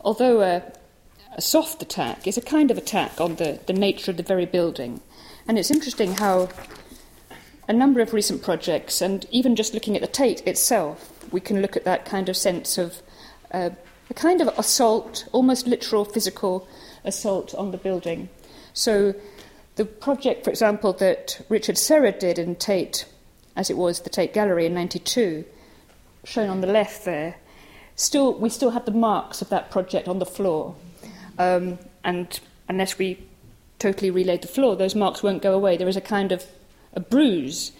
[0.00, 0.62] although a,
[1.36, 4.46] a soft attack, is a kind of attack on the, the nature of the very
[4.46, 5.00] building.
[5.46, 6.48] And it's interesting how
[7.68, 11.60] a number of recent projects, and even just looking at the Tate itself, we can
[11.60, 13.02] look at that kind of sense of
[13.52, 13.70] uh,
[14.10, 16.66] a kind of assault, almost literal physical
[17.04, 18.28] assault on the building.
[18.72, 19.14] So,
[19.76, 23.04] the project, for example, that Richard Serra did in Tate,
[23.54, 25.44] as it was the Tate Gallery in 92,
[26.24, 27.36] shown on the left there,
[27.98, 30.74] still, we still have the marks of that project on the floor.
[31.38, 33.22] Um, and unless we
[33.78, 35.76] totally relaid the floor, those marks won't go away.
[35.76, 36.46] There is a kind of
[36.94, 37.72] a bruise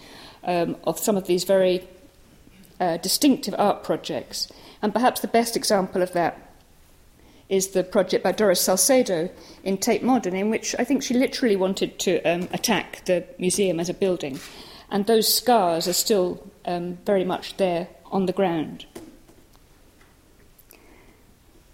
[0.45, 1.89] um, of some of these very
[2.79, 4.53] uh, distinctive art projects.
[4.83, 6.45] And perhaps the best example of that
[7.49, 9.31] is the project by Doris Salcedo
[9.65, 13.81] in Tate Modern, in which I think she literally wanted to um, attack the museum
[13.81, 14.39] as a building.
[14.91, 18.87] And those scars are still um, very much there on the ground.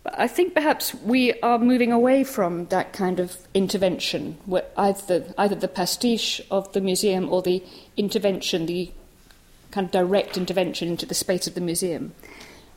[0.06, 4.36] I think perhaps we are moving away from that kind of intervention,
[4.76, 7.62] either, either the pastiche of the museum or the
[7.96, 8.90] intervention, the
[9.70, 12.12] kind of direct intervention into the space of the museum.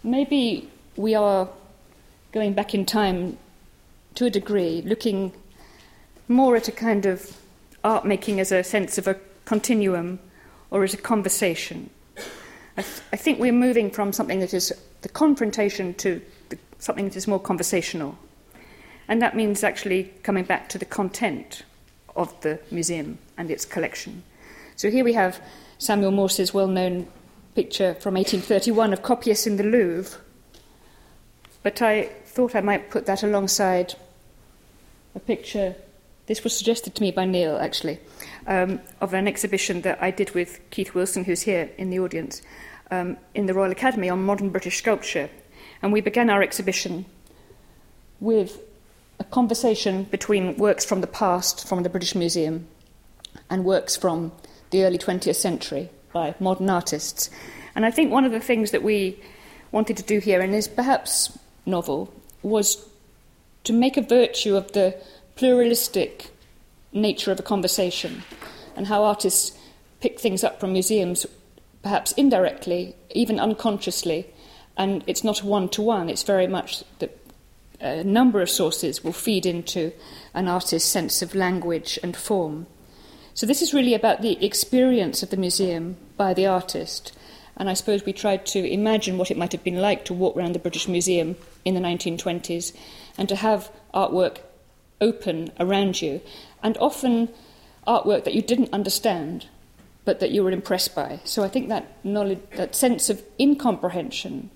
[0.04, 1.50] Maybe we are
[2.32, 3.38] going back in time
[4.16, 5.34] to a degree, looking
[6.28, 7.38] more at a kind of
[7.84, 10.20] art making as a sense of a continuum
[10.72, 11.90] or as a conversation.
[12.78, 17.06] I, th- I think we're moving from something that is the confrontation to the, something
[17.06, 18.18] that is more conversational.
[19.08, 21.64] And that means actually coming back to the content
[22.16, 24.24] of the museum and its collection.
[24.76, 25.42] So here we have
[25.78, 27.08] Samuel Morse's well known
[27.56, 30.20] picture from 1831 of copyists in the Louvre.
[31.64, 33.96] But I thought I might put that alongside
[35.16, 35.76] a picture.
[36.28, 38.00] This was suggested to me by Neil, actually,
[38.46, 42.42] um, of an exhibition that I did with Keith Wilson, who's here in the audience,
[42.92, 45.30] um, in the Royal Academy on modern British sculpture.
[45.82, 47.06] And we began our exhibition
[48.20, 48.60] with
[49.20, 52.68] a conversation between works from the past from the British Museum
[53.50, 54.32] and works from
[54.72, 57.30] the early 20th century by modern artists.
[57.76, 59.20] And I think one of the things that we
[59.72, 62.88] wanted to do here, and is perhaps novel, was
[63.64, 64.96] to make a virtue of the
[65.36, 66.32] pluralistic
[66.94, 68.24] nature of a conversation
[68.76, 69.58] and how artists
[70.00, 71.26] pick things up from museums,
[71.84, 74.26] perhaps indirectly, even unconsciously.
[74.78, 77.18] And it's not a one to one, it's very much that
[77.80, 79.92] a number of sources will feed into
[80.34, 82.68] an artist's sense of language and form.
[83.34, 87.12] So, this is really about the experience of the museum by the artist.
[87.56, 90.38] And I suppose we tried to imagine what it might have been like to walk
[90.38, 91.36] around the British Museum
[91.66, 92.76] in the 1920s
[93.18, 94.38] and to have artwork
[95.02, 96.22] open around you,
[96.62, 97.30] and often
[97.88, 99.48] artwork that you didn't understand
[100.06, 101.20] but that you were impressed by.
[101.26, 104.50] So I think that knowledge, that sense of incomprehension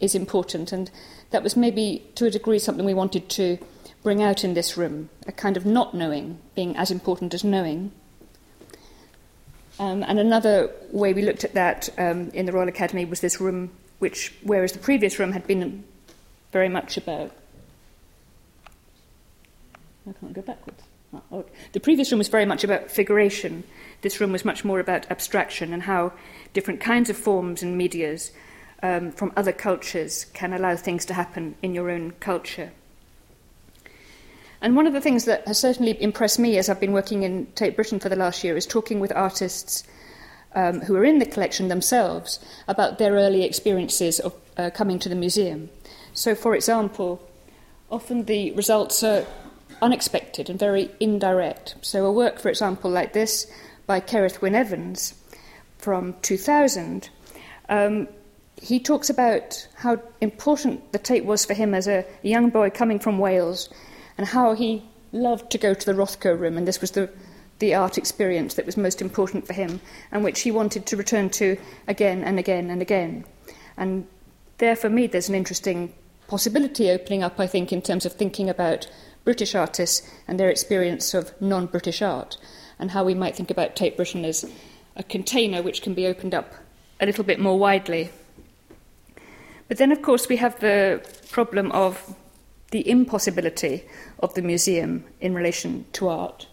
[0.00, 0.90] is important, and
[1.30, 3.58] that was maybe to a degree something we wanted to
[4.02, 7.90] bring out in this room a kind of not knowing being as important as knowing.
[9.78, 13.40] Um, and another way we looked at that um, in the Royal Academy was this
[13.40, 15.84] room, which, whereas the previous room had been
[16.52, 17.32] very much about.
[20.08, 20.82] I can't go backwards.
[21.12, 21.52] Oh, okay.
[21.72, 23.64] The previous room was very much about figuration.
[24.02, 26.12] This room was much more about abstraction and how
[26.52, 28.30] different kinds of forms and medias
[28.86, 32.72] um, from other cultures can allow things to happen in your own culture.
[34.60, 37.46] And one of the things that has certainly impressed me as I've been working in
[37.54, 39.84] Tate Britain for the last year is talking with artists
[40.54, 45.08] um, who are in the collection themselves about their early experiences of uh, coming to
[45.08, 45.68] the museum.
[46.14, 47.20] So, for example,
[47.90, 49.26] often the results are
[49.82, 51.74] unexpected and very indirect.
[51.82, 53.50] So, a work, for example, like this
[53.86, 55.14] by Cerith Wyn Evans
[55.76, 57.10] from 2000,
[57.68, 58.08] um,
[58.60, 62.98] he talks about how important the Tate was for him as a young boy coming
[62.98, 63.68] from Wales
[64.16, 67.10] and how he loved to go to the Rothko room, and this was the,
[67.58, 71.30] the art experience that was most important for him, and which he wanted to return
[71.30, 73.24] to again and again and again.
[73.76, 74.06] And
[74.58, 75.92] there, for me, there's an interesting
[76.28, 78.88] possibility opening up, I think, in terms of thinking about
[79.24, 82.38] British artists and their experience of non British art,
[82.78, 84.50] and how we might think about Tate Britain as
[84.96, 86.54] a container which can be opened up
[87.00, 88.10] a little bit more widely.
[89.68, 92.14] But then, of course, we have the problem of
[92.70, 93.84] the impossibility
[94.20, 96.46] of the museum in relation to art.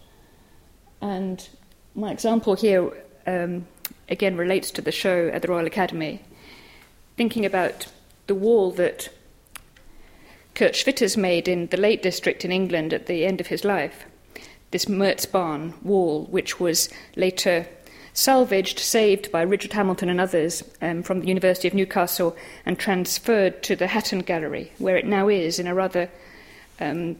[1.00, 1.48] And
[1.94, 2.90] my example here,
[3.26, 3.66] um,
[4.08, 6.22] again, relates to the show at the Royal Academy,
[7.16, 7.86] thinking about
[8.26, 9.10] the wall that
[10.54, 14.06] Kurt Schwitters made in the Lake District in England at the end of his life.
[14.70, 17.66] This Merzbarn wall, which was later
[18.14, 23.62] salvaged, saved by Richard Hamilton and others um, from the University of Newcastle, and transferred
[23.64, 26.08] to the Hatton Gallery, where it now is in a rather
[26.80, 27.18] um,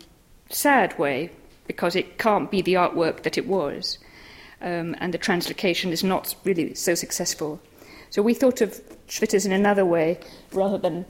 [0.48, 1.30] sad way,
[1.66, 3.98] because it can't be the artwork that it was,
[4.62, 7.60] um, and the translocation is not really so successful.
[8.08, 10.20] So we thought of Schwitters in another way,
[10.52, 11.04] rather than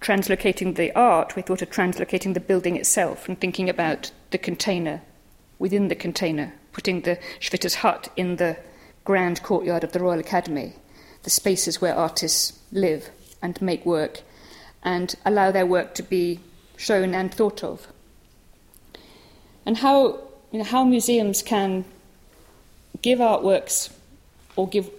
[0.00, 5.02] translocating the art, we thought of translocating the building itself and thinking about the container
[5.58, 8.56] within the container putting the Schwitter's hut in the
[9.04, 10.74] grand courtyard of the Royal Academy,
[11.22, 13.10] the spaces where artists live
[13.42, 14.22] and make work,
[14.82, 16.40] and allow their work to be
[16.76, 17.86] shown and thought of.
[19.66, 21.84] And how, you know, how museums can
[23.02, 23.92] give artworks
[24.56, 24.90] or give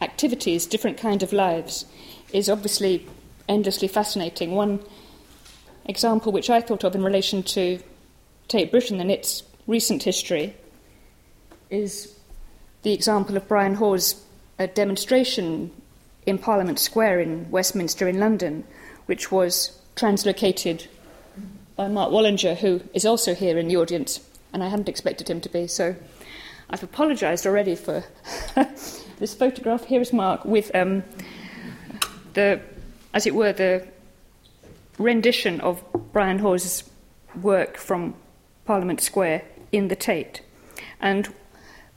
[0.00, 1.84] activities different kind of lives
[2.32, 3.06] is obviously
[3.48, 4.52] endlessly fascinating.
[4.52, 4.80] One
[5.84, 7.80] example which I thought of in relation to
[8.48, 10.52] Tate Britain and its recent history
[11.70, 12.18] is
[12.82, 14.20] the example of Brian Haw's
[14.58, 15.70] uh, demonstration
[16.26, 18.64] in Parliament Square in Westminster in London,
[19.06, 20.88] which was translocated
[21.76, 24.18] by Mark Wallinger, who is also here in the audience,
[24.52, 25.68] and I hadn't expected him to be.
[25.68, 25.94] So
[26.68, 28.02] I've apologised already for
[29.20, 29.84] this photograph.
[29.84, 31.04] Here is Mark with um,
[32.34, 32.60] the,
[33.14, 33.86] as it were, the
[34.98, 36.82] rendition of Brian Haw's
[37.40, 38.14] work from
[38.64, 39.42] Parliament Square
[39.72, 40.42] in the Tate.
[41.00, 41.32] And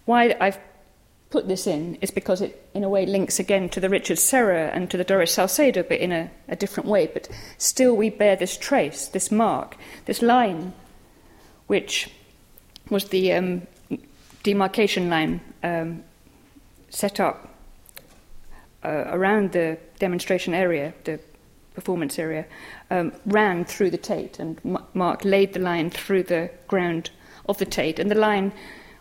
[0.06, 0.60] why I've
[1.30, 4.70] put this in is because it, in a way, links again to the Richard Serra
[4.70, 7.08] and to the Doris Salcedo, but in a, a different way.
[7.08, 10.74] But still, we bear this trace, this mark, this line,
[11.68, 12.10] which
[12.90, 13.68] was the um,
[14.44, 16.04] demarcation line um,
[16.90, 17.50] set up
[18.86, 21.20] uh, around the demonstration area, the
[21.74, 22.46] performance area,
[22.92, 24.60] um, ran through the Tate, and
[24.94, 27.10] Mark laid the line through the ground
[27.48, 28.54] of the Tate, and the line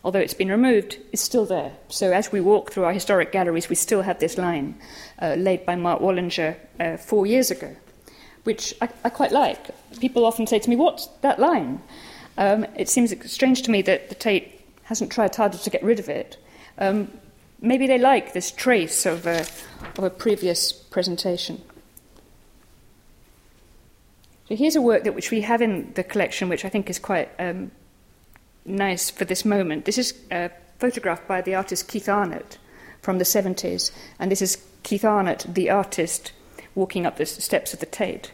[0.04, 1.72] although it's been removed, is still there.
[1.88, 4.78] So as we walk through our historic galleries, we still have this line
[5.20, 7.76] uh, laid by Mark Wallinger uh, four years ago,
[8.44, 9.70] which I, I, quite like.
[10.00, 11.80] People often say to me, What's that line?
[12.36, 16.00] Um, it seems strange to me that the Tate hasn't tried harder to get rid
[16.00, 16.36] of it.
[16.78, 17.10] Um,
[17.60, 19.46] maybe they like this trace of a,
[19.96, 21.62] of a previous presentation.
[24.48, 26.98] So here's a work that which we have in the collection, which I think is
[26.98, 27.70] quite um,
[28.64, 29.84] nice for this moment.
[29.84, 32.58] This is a photograph by the artist Keith Arnatt
[33.00, 36.32] from the 70s, and this is Keith Arnatt, the artist,
[36.74, 38.32] walking up the steps of the Tate.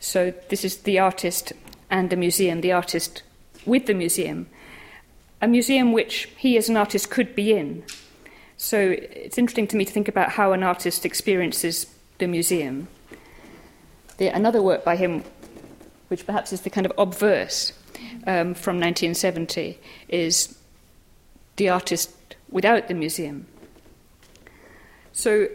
[0.00, 1.52] So this is the artist
[1.90, 3.22] and the museum, the artist
[3.66, 4.48] with the museum,
[5.40, 7.84] a museum which he as an artist could be in.
[8.56, 11.86] So it's interesting to me to think about how an artist experiences
[12.18, 12.88] the museum.
[14.18, 15.24] The, another work by him,
[16.08, 17.72] which perhaps is the kind of obverse,
[18.26, 19.78] um, from 1970
[20.08, 20.56] is
[21.56, 22.10] the artist
[22.50, 23.46] without the museum.
[25.12, 25.48] So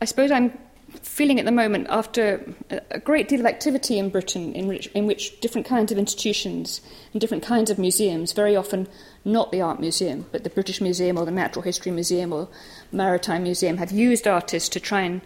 [0.00, 0.56] I suppose I'm
[1.02, 5.06] feeling at the moment, after a great deal of activity in Britain, in which, in
[5.06, 6.80] which, different kinds of institutions
[7.12, 8.88] and different kinds of museums, very often
[9.24, 12.48] not the Art Museum, but the British Museum or the Natural History Museum or
[12.92, 15.20] Maritime Museum, have used artists to try and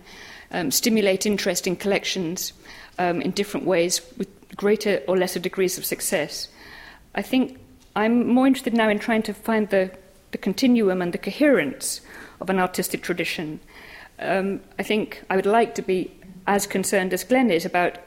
[0.52, 2.52] um, stimulate interest in collections
[2.98, 6.48] um, in different ways with greater or lesser degrees of success.
[7.14, 7.58] I think
[7.96, 9.90] I'm more interested now in trying to find the,
[10.30, 12.00] the continuum and the coherence
[12.40, 13.60] of an artistic tradition.
[14.18, 16.10] Um, I think I would like to be
[16.46, 17.98] as concerned as Glenn is about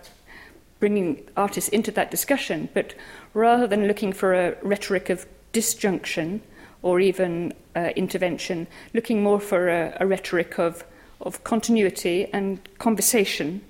[0.80, 2.94] bringing artists into that discussion, but
[3.34, 6.42] rather than looking for a rhetoric of disjunction
[6.82, 10.84] or even uh, intervention, looking more for a, a rhetoric of,
[11.26, 13.62] of continuity and conversation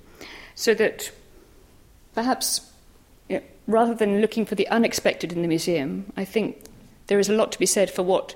[0.54, 1.10] so that
[2.14, 2.70] perhaps
[3.28, 6.64] you know, rather than looking for the unexpected in the museum, I think
[7.08, 8.34] there is a lot to be said for what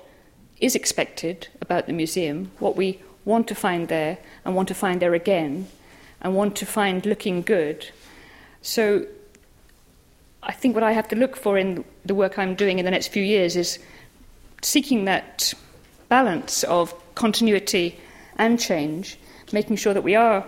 [0.59, 5.01] is expected about the museum, what we want to find there and want to find
[5.01, 5.67] there again,
[6.21, 7.89] and want to find looking good.
[8.61, 9.05] So
[10.43, 12.91] I think what I have to look for in the work I'm doing in the
[12.91, 13.79] next few years is
[14.61, 15.53] seeking that
[16.09, 17.99] balance of continuity
[18.37, 19.17] and change,
[19.51, 20.45] making sure that we are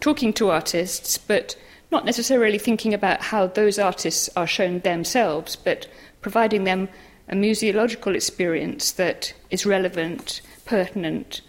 [0.00, 1.56] talking to artists, but
[1.90, 5.88] not necessarily thinking about how those artists are shown themselves, but
[6.20, 6.88] providing them
[7.28, 11.40] a museological experience that is relevant, pertinent,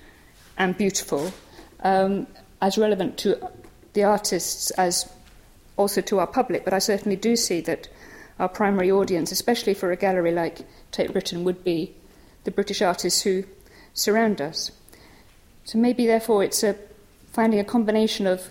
[0.57, 1.32] and beautiful,
[1.82, 2.28] um,
[2.61, 3.49] as relevant to
[3.93, 5.11] the artists as
[5.78, 6.65] also to our public.
[6.65, 7.88] But I certainly do see that
[8.39, 10.59] our primary audience, especially for a gallery like
[10.91, 11.95] Tate Britain, would be
[12.43, 13.43] the British artists who
[13.93, 14.72] surround us.
[15.70, 16.76] So maybe, therefore, it's a
[17.32, 18.49] finding a combination of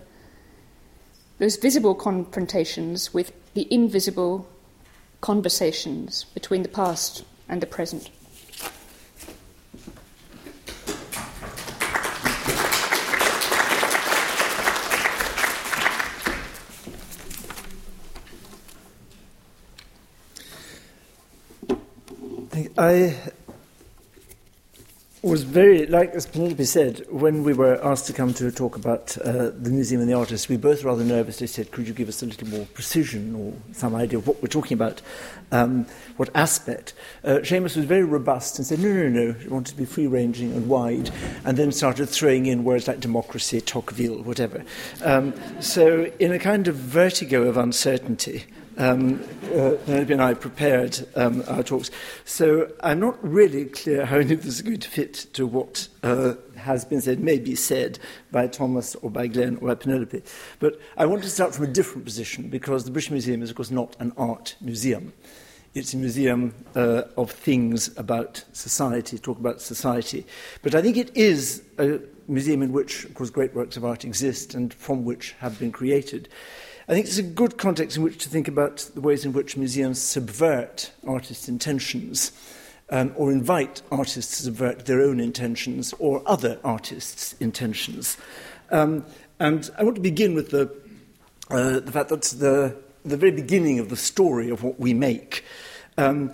[1.41, 4.49] those visible confrontations with the invisible
[5.21, 8.09] conversations between the past and the present.
[22.79, 23.33] I
[25.29, 29.17] was very, like as Penelope said, when we were asked to come to talk about
[29.19, 32.23] uh, the museum and the artists, we both rather nervously said, could you give us
[32.23, 35.03] a little more precision or some idea of what we're talking about,
[35.53, 36.95] um, what aspect?
[37.23, 40.53] Uh, Seamus was very robust and said, no, no, no, he wanted to be free-ranging
[40.53, 41.11] and wide,
[41.45, 44.65] and then started throwing in words like democracy, Tocqueville, whatever.
[45.05, 48.47] Um, so in a kind of vertigo of uncertainty,
[48.79, 49.23] um,
[49.53, 51.91] uh, and I prepared um, our talks.
[52.25, 55.89] So I'm not really clear how any of this is going to fit to what
[56.03, 57.99] uh, has been said, may be said
[58.31, 60.23] by Thomas or by Glenn or by Penelope.
[60.61, 63.57] But I want to start from a different position because the British Museum is, of
[63.57, 65.13] course, not an art museum.
[65.75, 70.27] It's a museum uh, of things about society, talk about society.
[70.63, 74.05] But I think it is a museum in which, of course, great works of art
[74.05, 76.29] exist and from which have been created.
[76.89, 79.59] I think it's a good context in which to think about the ways in which
[79.59, 82.33] museums subvert artists' intentions
[82.89, 88.17] um, or invite artists to subvert their own intentions or other artists' intentions.
[88.71, 89.05] Um,
[89.39, 90.75] and I want to begin with the,
[91.51, 92.75] uh, the fact that the,
[93.05, 95.45] the very beginning of the story of what we make.
[95.99, 96.33] Um,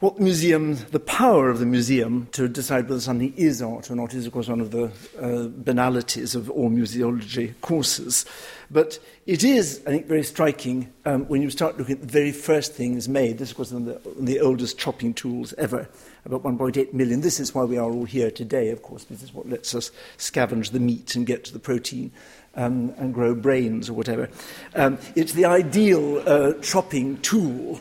[0.00, 3.96] what the museum, the power of the museum to decide whether something is art or
[3.96, 4.84] not is, of course, one of the
[5.20, 8.24] uh, banalities of all museology courses.
[8.70, 12.30] But it is, I think, very striking um, when you start looking at the very
[12.30, 13.38] first things made.
[13.38, 15.88] This of was one of the, the oldest chopping tools ever,
[16.24, 17.20] about 1.8 million.
[17.20, 19.02] This is why we are all here today, of course.
[19.04, 22.12] This is what lets us scavenge the meat and get to the protein.
[22.54, 24.28] Um, and grow brains or whatever.
[24.74, 27.78] Um, it's the ideal uh, chopping tool.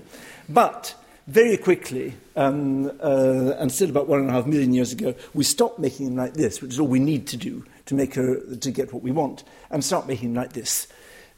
[0.49, 0.93] But
[1.27, 5.43] very quickly, um, uh, and still about one and a half million years ago, we
[5.43, 8.55] stopped making them like this, which is all we need to do to, make a,
[8.55, 10.87] to get what we want, and start making them like this.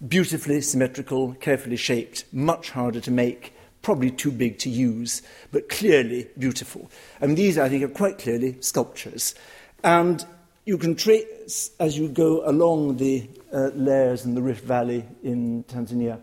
[0.08, 6.28] Beautifully symmetrical, carefully shaped, much harder to make, probably too big to use, but clearly
[6.38, 6.90] beautiful.
[7.20, 9.34] And these, I think, are quite clearly sculptures.
[9.84, 10.24] And
[10.66, 15.64] you can trace, as you go along the uh, layers in the Rift Valley in
[15.64, 16.20] Tanzania,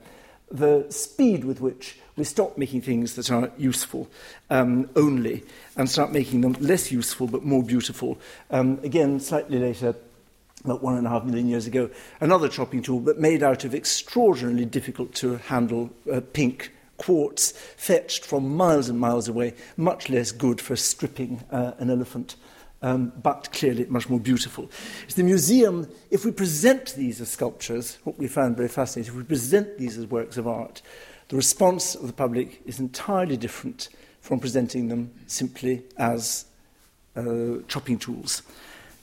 [0.50, 4.08] the speed with which we stop making things that are useful
[4.50, 5.44] um, only
[5.76, 8.18] and start making them less useful but more beautiful.
[8.50, 9.94] Um, again, slightly later,
[10.64, 11.90] about one and a half million years ago,
[12.20, 18.24] another chopping tool, but made out of extraordinarily difficult to handle uh, pink quartz, fetched
[18.24, 22.36] from miles and miles away, much less good for stripping uh, an elephant.
[22.82, 24.70] Um, but clearly much more beautiful.
[25.04, 29.16] It's the museum, if we present these as sculptures, what we found very fascinating, if
[29.16, 30.82] we present these as works of art,
[31.28, 33.88] the response of the public is entirely different
[34.20, 36.46] from presenting them simply as
[37.16, 38.42] uh, chopping tools.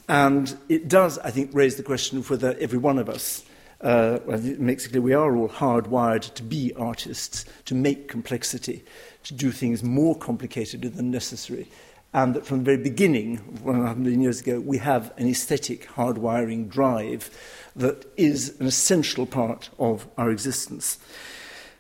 [0.08, 3.44] And it does, I think, raise the question of whether every one of us,
[3.82, 8.84] uh, it makes it clear we are all hardwired to be artists, to make complexity,
[9.24, 11.68] to do things more complicated than necessary.
[12.14, 15.12] And that from the very beginning, one and a half million years ago, we have
[15.18, 17.30] an aesthetic hardwiring drive
[17.76, 21.00] that is an essential part of our existence.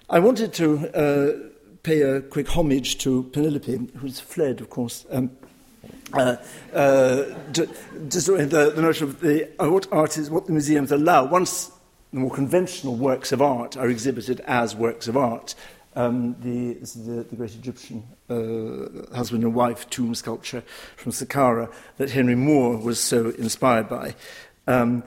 [0.10, 1.50] I wanted to uh,
[1.82, 5.06] pay a quick homage to Penelope, who's fled, of course.
[5.10, 5.32] Um,
[6.14, 6.36] uh,
[6.74, 7.24] uh,
[7.54, 11.26] the, the notion of the, uh, what art is, what the museums allow.
[11.26, 11.72] Once
[12.12, 15.56] the more conventional works of art are exhibited as works of art,
[15.96, 20.64] um, the, the, the great Egyptian uh, husband and wife tomb sculpture
[20.98, 24.16] from Saqqara that Henry Moore was so inspired by.
[24.68, 25.04] Um,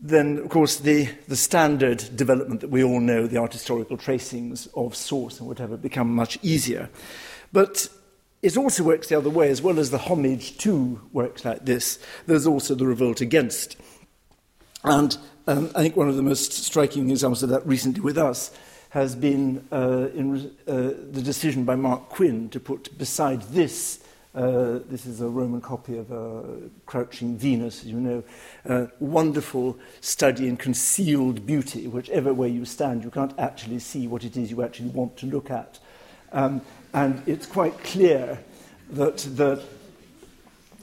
[0.00, 4.66] then, of course, the, the standard development that we all know, the art historical tracings
[4.74, 6.90] of source and whatever, become much easier.
[7.52, 7.88] But
[8.42, 11.98] it also works the other way, as well as the homage to works like this,
[12.26, 13.76] there's also the revolt against.
[14.84, 15.16] And
[15.46, 18.52] um, I think one of the most striking examples of that recently with us
[18.90, 24.00] has been uh, in uh, the decision by Marc Quinn to put beside this
[24.36, 26.42] Uh, this is a Roman copy of uh,
[26.84, 28.22] Crouching Venus, as you know.
[28.68, 31.86] Uh, wonderful study in concealed beauty.
[31.86, 35.26] Whichever way you stand, you can't actually see what it is you actually want to
[35.26, 35.78] look at.
[36.32, 36.60] Um,
[36.92, 38.38] and it's quite clear
[38.90, 39.64] that the,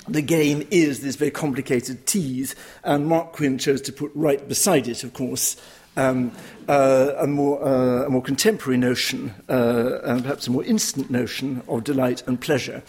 [0.08, 4.88] the game is this very complicated tease, and Marc Quinn chose to put right beside
[4.88, 5.58] it, of course,
[5.96, 6.32] um,
[6.68, 11.62] uh, a, more, uh, a more contemporary notion, uh, and perhaps a more instant notion
[11.68, 12.82] of delight and pleasure.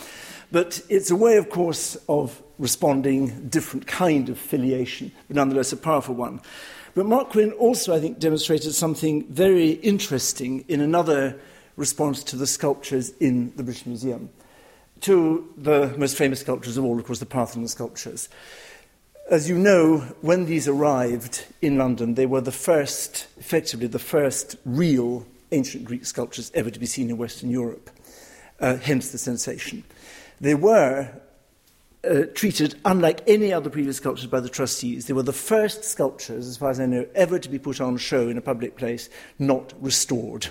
[0.54, 5.76] But it's a way, of course, of responding, different kind of filiation, but nonetheless a
[5.76, 6.40] powerful one.
[6.94, 11.36] But Marc Quinn also, I think, demonstrated something very interesting in another
[11.74, 14.30] response to the sculptures in the British Museum.
[15.00, 18.28] To the most famous sculptures of all, of course, the Parthenon sculptures.
[19.28, 24.54] As you know, when these arrived in London, they were the first, effectively, the first
[24.64, 27.90] real ancient Greek sculptures ever to be seen in Western Europe,
[28.60, 29.82] uh, hence the sensation.
[30.40, 31.10] They were
[32.08, 35.06] uh, treated unlike any other previous sculptures by the trustees.
[35.06, 37.96] They were the first sculptures, as far as I know, ever to be put on
[37.96, 39.08] show in a public place,
[39.38, 40.48] not restored.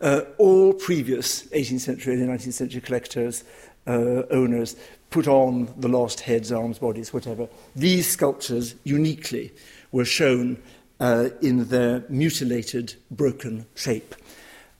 [0.00, 3.42] Uh, all previous 18th century, early 19th century collectors,
[3.86, 4.76] uh, owners,
[5.10, 7.48] put on the lost heads, arms, bodies, whatever.
[7.74, 9.52] These sculptures uniquely
[9.90, 10.62] were shown
[11.00, 14.14] uh, in their mutilated, broken shape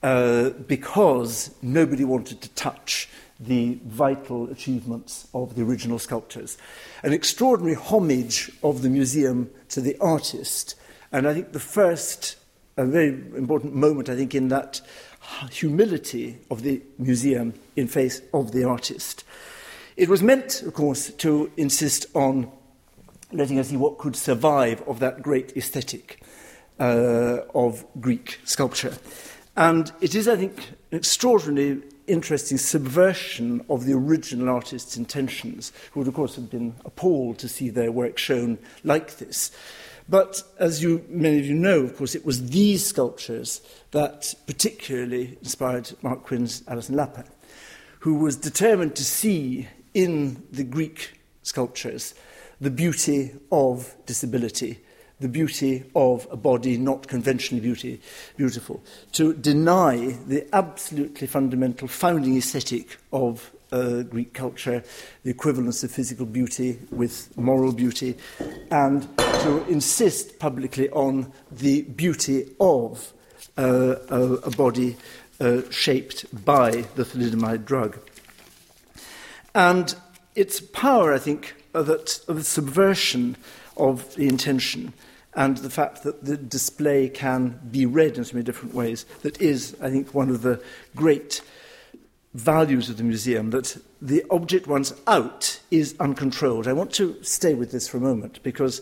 [0.03, 3.09] uh, because nobody wanted to touch
[3.39, 6.57] the vital achievements of the original sculptors.
[7.03, 10.75] An extraordinary homage of the museum to the artist,
[11.11, 12.35] and I think the first,
[12.77, 14.81] a very important moment, I think, in that
[15.51, 19.23] humility of the museum in face of the artist.
[19.95, 22.51] It was meant, of course, to insist on
[23.31, 26.23] letting us see what could survive of that great aesthetic
[26.79, 28.97] uh, of Greek sculpture.
[29.55, 30.57] And it is, I think,
[30.91, 36.75] an extraordinarily interesting subversion of the original artist's intentions, who would, of course, have been
[36.83, 39.51] appalled to see their work shown like this.
[40.09, 45.37] But as you, many of you know, of course, it was these sculptures that particularly
[45.39, 47.25] inspired Marc Quinn's Alison Lapper,
[47.99, 52.15] who was determined to see in the Greek sculptures
[52.59, 54.79] the beauty of disability,
[55.19, 58.01] the beauty of a body not conventionally beauty,
[58.37, 64.83] beautiful, to deny the absolutely fundamental founding aesthetic of uh, Greek culture,
[65.23, 68.15] the equivalence of physical beauty with moral beauty,
[68.71, 73.13] and to insist publicly on the beauty of
[73.57, 74.95] uh, a, a body
[75.39, 77.99] uh, shaped by the thalidomide drug.
[79.53, 79.95] And
[80.35, 83.35] its power, I think, that, of the subversion
[83.77, 84.93] of the intention
[85.39, 89.41] and the fact that the display can be read in so many different ways, that
[89.41, 90.61] is, I think, one of the
[90.97, 91.41] great
[92.33, 96.67] values of the museum, that the object once out is uncontrolled.
[96.67, 98.81] I want to stay with this for a moment because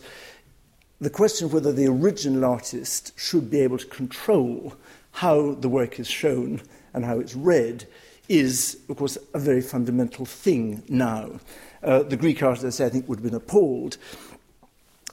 [1.00, 4.74] the question of whether the original artist should be able to control
[5.12, 6.60] how the work is shown
[6.92, 7.86] and how it's read
[8.28, 11.38] is, of course, a very fundamental thing now.
[11.84, 13.96] Uh, the Greek artists, I I think, would have been appalled.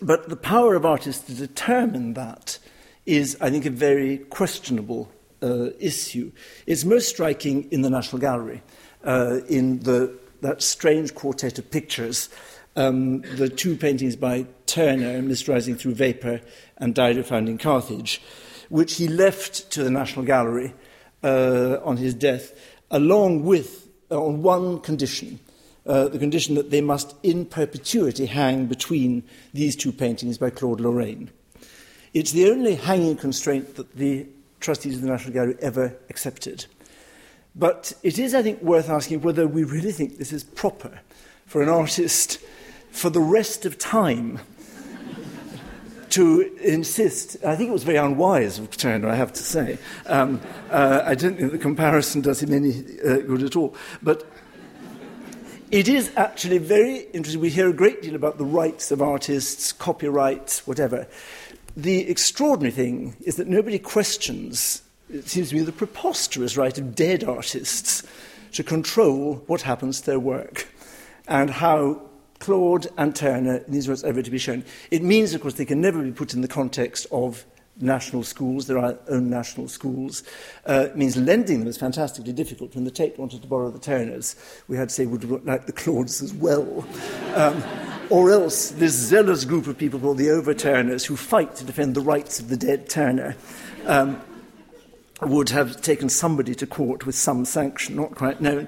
[0.01, 2.59] But the power of artists to determine that
[3.05, 6.31] is, I think, a very questionable uh, issue.
[6.65, 8.61] It's most striking in the National Gallery,
[9.03, 12.29] uh, in the, that strange quartet of pictures,
[12.75, 16.41] um, the two paintings by Turner, Mist Rising Through Vapour,
[16.77, 18.21] and Dido Found in Carthage,
[18.69, 20.73] which he left to the National Gallery
[21.23, 22.53] uh, on his death,
[22.91, 25.39] along with, uh, on one condition,
[25.86, 29.23] uh, the condition that they must in perpetuity hang between
[29.53, 31.29] these two paintings by Claude Lorrain.
[32.13, 34.25] It's the only hanging constraint that the
[34.59, 36.65] trustees of the National Gallery ever accepted.
[37.55, 40.99] But it is, I think, worth asking whether we really think this is proper
[41.45, 42.39] for an artist
[42.91, 44.39] for the rest of time
[46.09, 47.38] to insist.
[47.45, 49.77] I think it was very unwise of Turner, I have to say.
[50.05, 53.75] Um, uh, I don't think the comparison does him any uh, good at all.
[54.01, 54.23] But
[55.72, 57.41] it is actually very interesting.
[57.41, 61.07] We hear a great deal about the rights of artists, copyrights, whatever.
[61.76, 66.95] The extraordinary thing is that nobody questions, it seems to me, the preposterous right of
[66.95, 68.03] dead artists
[68.53, 70.68] to control what happens to their work
[71.28, 72.01] and how
[72.39, 74.63] Claude and Turner, these works ever to be shown.
[74.91, 77.45] It means, of course, they can never be put in the context of
[77.80, 80.23] national schools, there are own national schools.
[80.67, 82.76] Uh, it means lending them is fantastically difficult.
[82.76, 84.36] When the Tate wanted to borrow the Turners,
[84.67, 86.86] we had to say, would we like the Claudes as well?
[87.36, 87.63] Um,
[88.09, 92.01] or else this zealous group of people called the Overturners who fight to defend the
[92.01, 93.36] rights of the dead Turner.
[93.86, 94.21] Um,
[95.21, 98.67] would have taken somebody to court with some sanction, not quite known.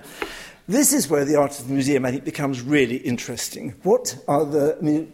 [0.68, 3.74] This is where the art of the museum, I think, becomes really interesting.
[3.84, 5.14] What are the, I mean,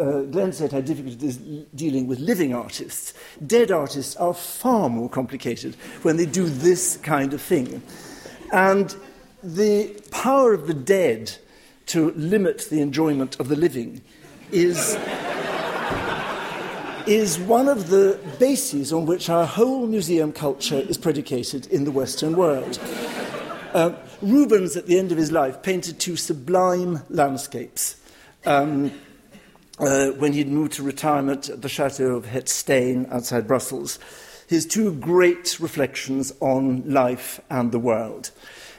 [0.00, 1.36] uh, Glenn said how difficult it is
[1.74, 3.12] dealing with living artists.
[3.46, 7.82] Dead artists are far more complicated when they do this kind of thing.
[8.52, 8.94] And
[9.42, 11.36] the power of the dead
[11.86, 14.00] to limit the enjoyment of the living
[14.52, 14.96] is,
[17.06, 21.90] is one of the bases on which our whole museum culture is predicated in the
[21.90, 22.78] Western world.
[23.74, 23.92] Uh,
[24.22, 27.96] Rubens, at the end of his life, painted two sublime landscapes.
[28.44, 28.92] Um,
[29.80, 33.98] uh, when he'd moved to retirement at the chateau of Het Steen outside Brussels,
[34.46, 38.30] his two great reflections on life and the world.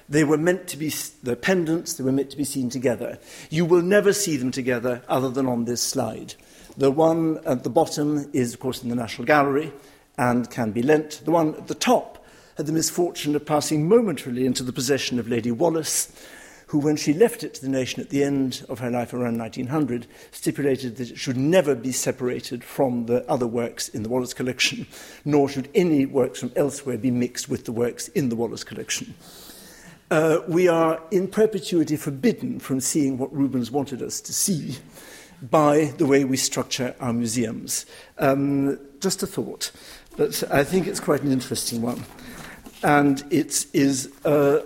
[0.08, 0.94] They were meant to be
[1.24, 3.18] the pendants, they were meant to be seen together.
[3.50, 6.36] You will never see them together other than on this slide.
[6.78, 9.72] The one at the bottom is, of course, in the National Gallery
[10.18, 11.22] and can be lent.
[11.26, 12.26] The one at the top
[12.58, 16.12] had the misfortune of passing momentarily into the possession of Lady Wallace,
[16.72, 19.38] who, when she left it to the nation at the end of her life around
[19.38, 24.34] 1900, stipulated that it should never be separated from the other works in the Wallace
[24.34, 24.88] collection,
[25.26, 29.14] nor should any works from elsewhere be mixed with the works in the Wallace collection.
[30.10, 34.78] Uh, we are in perpetuity forbidden from seeing what Rubens wanted us to see
[35.42, 37.86] by the way we structure our museums.
[38.18, 39.72] Um, just a thought,
[40.16, 42.06] but I think it's quite an interesting one
[42.82, 44.62] and it is uh,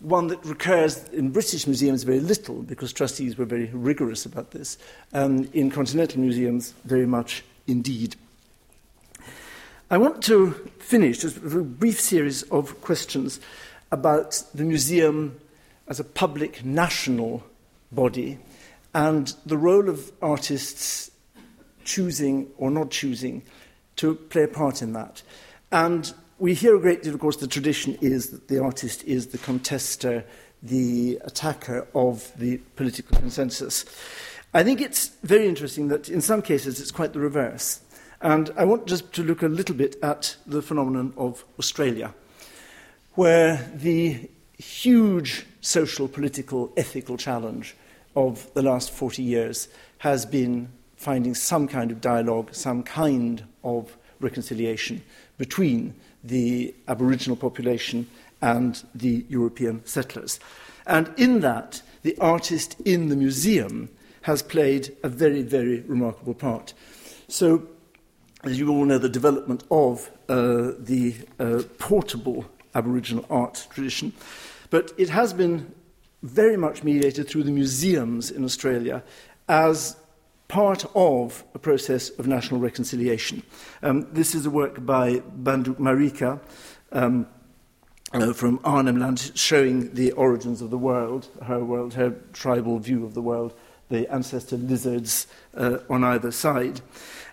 [0.00, 4.78] one that recurs in British museums very little because trustees were very rigorous about this,
[5.12, 8.16] and in continental museums, very much indeed.
[9.90, 13.40] I want to finish just with a brief series of questions
[13.92, 15.38] about the museum
[15.88, 17.44] as a public national
[17.92, 18.38] body
[18.94, 21.10] and the role of artists
[21.84, 23.42] choosing or not choosing
[23.94, 25.22] to play a part in that.
[25.70, 29.28] And we hear a great deal, of course, the tradition is that the artist is
[29.28, 30.24] the contester,
[30.62, 33.84] the attacker of the political consensus.
[34.52, 37.80] I think it's very interesting that in some cases it's quite the reverse.
[38.20, 42.14] And I want just to look a little bit at the phenomenon of Australia,
[43.14, 44.28] where the
[44.58, 47.76] huge social, political, ethical challenge
[48.14, 49.68] of the last 40 years
[49.98, 55.02] has been finding some kind of dialogue, some kind of reconciliation
[55.36, 55.94] between
[56.26, 58.08] the Aboriginal population
[58.42, 60.38] and the European settlers.
[60.86, 63.88] And in that, the artist in the museum
[64.22, 66.74] has played a very, very remarkable part.
[67.28, 67.66] So,
[68.44, 74.12] as you all know, the development of uh, the uh, portable Aboriginal art tradition,
[74.70, 75.72] but it has been
[76.22, 79.02] very much mediated through the museums in Australia
[79.48, 79.96] as
[80.48, 83.42] part of a process of national reconciliation.
[83.82, 86.40] Um, this is a work by Banduk Marika
[86.92, 87.26] um,
[88.12, 93.04] uh, from Arnhem Land showing the origins of the world, her world, her tribal view
[93.04, 93.54] of the world,
[93.88, 96.80] the ancestor lizards uh, on either side.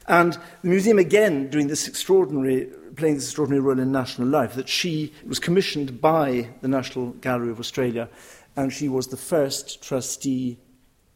[0.07, 4.67] And the museum, again, doing this extraordinary, playing this extraordinary role in national life, that
[4.67, 8.09] she was commissioned by the National Gallery of Australia,
[8.55, 10.57] and she was the first trustee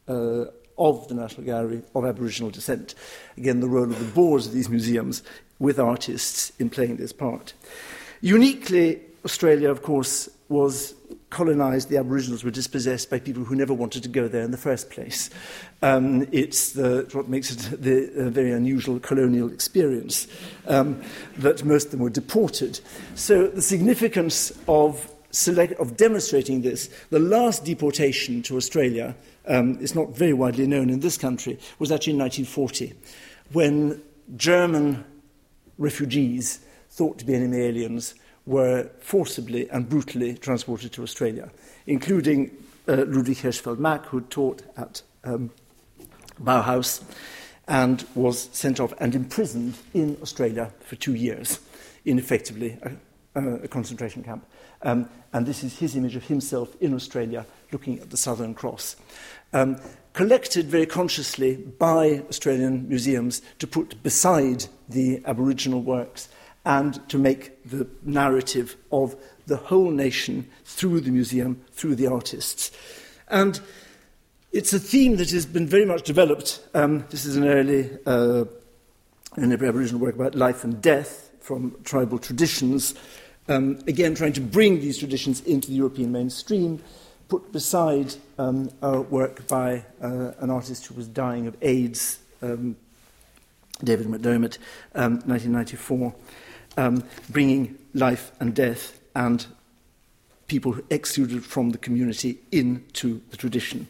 [0.08, 0.46] uh,
[0.78, 2.96] of the National Gallery of Aboriginal descent.
[3.38, 5.24] Again, the role of the boards of these museums
[5.60, 7.54] with artists in playing this part.
[8.22, 10.94] Uniquely, Australia, of course, was
[11.30, 14.58] colonized, the Aboriginals were dispossessed by people who never wanted to go there in the
[14.58, 15.30] first place.
[15.82, 20.28] Um, it's the, what makes it the, a very unusual colonial experience
[20.68, 21.02] um,
[21.38, 22.80] that most of them were deported.
[23.16, 29.14] So the significance of, select, of demonstrating this, the last deportation to Australia
[29.48, 32.94] um, is not very widely known in this country, was actually in 1940,
[33.54, 34.02] when
[34.36, 35.06] German
[35.78, 41.50] refugees thought to be enemy aliens were forcibly and brutally transported to Australia,
[41.86, 42.52] including
[42.88, 45.52] uh, Ludwig Hirschfeld Mack, who taught at um,
[46.42, 47.04] Bauhaus
[47.68, 51.60] and was sent off and imprisoned in Australia for two years
[52.06, 52.78] in effectively
[53.36, 54.46] a, a concentration camp.
[54.82, 58.96] Um, and this is his image of himself in Australia looking at the Southern Cross
[59.54, 59.78] um,
[60.14, 66.30] collected very consciously by Australian museums to put beside the Aboriginal works
[66.66, 72.72] and to make the narrative of the whole nation through the museum, through the artists.
[73.30, 73.60] And
[74.52, 76.62] it's a theme that has been very much developed.
[76.74, 78.46] Um, this is an early uh,
[79.38, 82.96] an Aboriginal work about life and death from tribal traditions.
[83.48, 86.82] Um, again, trying to bring these traditions into the European mainstream
[87.28, 92.76] put beside um, a work by uh, an artist who was dying of AIDS, um,
[93.84, 94.58] David McDiarmid,
[94.96, 96.16] um, 1994,
[96.78, 99.46] um, bringing life and death and
[100.48, 103.88] people excluded from the community into the tradition.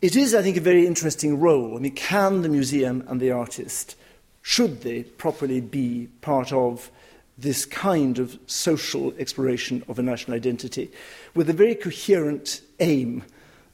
[0.00, 1.76] It is, I think, a very interesting role.
[1.76, 3.94] I mean, can the museum and the artist,
[4.42, 6.90] should they properly be part of
[7.38, 10.90] this kind of social exploration of a national identity
[11.34, 13.24] with a very coherent aim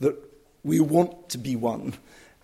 [0.00, 0.16] that
[0.64, 1.94] we want to be one.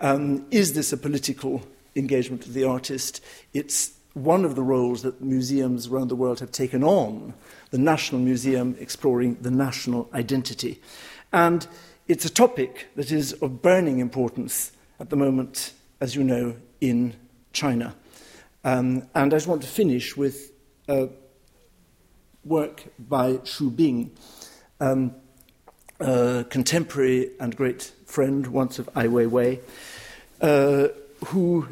[0.01, 1.63] Um, is this a political
[1.97, 3.21] engagement of the artist?
[3.53, 7.35] It's one of the roles that museums around the world have taken on,
[7.71, 10.81] the National Museum exploring the national identity.
[11.33, 11.67] And
[12.07, 17.15] it's a topic that is of burning importance at the moment, as you know, in
[17.53, 17.95] China.
[18.63, 20.53] Um, and I just want to finish with
[20.89, 21.09] a
[22.45, 24.11] work by Xu Bing,
[24.81, 25.15] um,
[26.01, 29.61] a contemporary and great friend once of Ai Weiwei,
[30.41, 30.89] uh,
[31.27, 31.67] who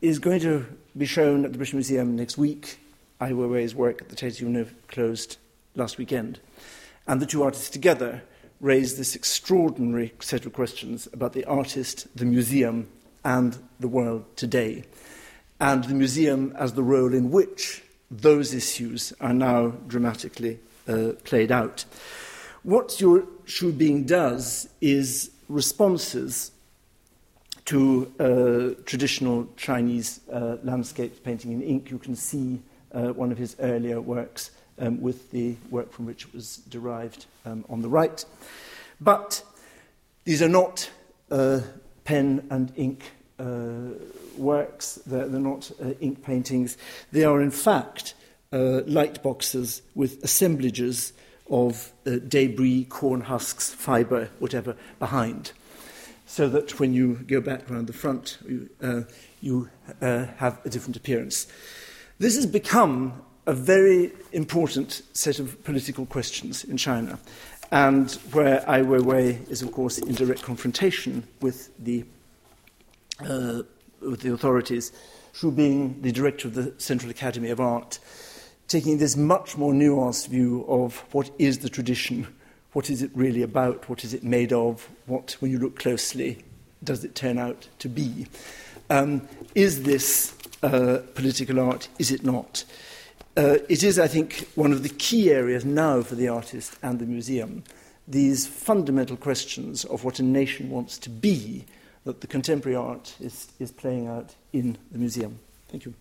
[0.00, 0.66] is going to
[0.96, 2.78] be shown at the British Museum next week.
[3.20, 5.36] Ai Weiwei's work at the Tate Uni closed
[5.76, 6.40] last weekend.
[7.06, 8.22] And the two artists together
[8.60, 12.88] raise this extraordinary set of questions about the artist, the museum,
[13.24, 14.84] and the world today.
[15.62, 20.58] And the museum as the role in which those issues are now dramatically
[20.88, 21.84] uh, played out.
[22.64, 26.50] What your Xu Bing does is responses
[27.66, 31.92] to uh, traditional Chinese uh, landscape painting in ink.
[31.92, 32.60] You can see
[32.92, 34.50] uh, one of his earlier works
[34.80, 38.24] um, with the work from which it was derived um, on the right.
[39.00, 39.44] But
[40.24, 40.90] these are not
[41.30, 41.60] uh,
[42.02, 43.12] pen and ink
[44.36, 46.76] works, they're, they're not uh, ink paintings.
[47.12, 48.14] They are, in fact,
[48.52, 51.12] uh, light boxes with assemblages
[51.50, 55.52] of uh, debris, corn husks, fibre, whatever, behind.
[56.26, 59.02] So that when you go back around the front, you, uh,
[59.40, 59.68] you
[60.00, 61.46] uh, have a different appearance.
[62.18, 67.18] This has become a very important set of political questions in China,
[67.70, 72.04] and where Ai Weiwei is, of course, in direct confrontation with the,
[73.26, 73.62] uh,
[74.00, 74.92] with the authorities,
[75.34, 77.98] Xu being the director of the Central Academy of Art,
[78.68, 82.26] taking this much more nuanced view of what is the tradition,
[82.72, 86.44] what is it really about, what is it made of, what, when you look closely,
[86.84, 88.26] does it turn out to be.
[88.90, 91.88] Um, is this uh, political art?
[91.98, 92.64] Is it not?
[93.36, 96.98] Uh, it is, I think, one of the key areas now for the artist and
[96.98, 97.64] the museum.
[98.06, 101.64] These fundamental questions of what a nation wants to be
[102.04, 105.38] that the contemporary art is, is playing out in the museum.
[105.68, 105.94] Thank you.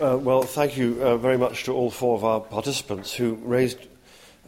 [0.00, 3.78] Uh, well, thank you uh, very much to all four of our participants who raised,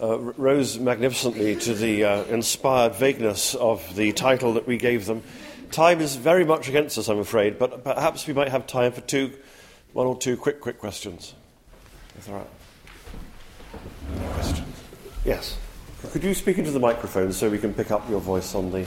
[0.02, 5.22] uh, rose magnificently to the uh, inspired vagueness of the title that we gave them.
[5.70, 9.00] Time is very much against us, I'm afraid, but perhaps we might have time for
[9.00, 9.32] two,
[9.96, 11.32] one or two quick, quick questions.
[12.18, 12.46] If there are
[14.34, 14.82] questions.
[15.24, 15.56] Yes.
[16.12, 18.86] Could you speak into the microphone so we can pick up your voice on the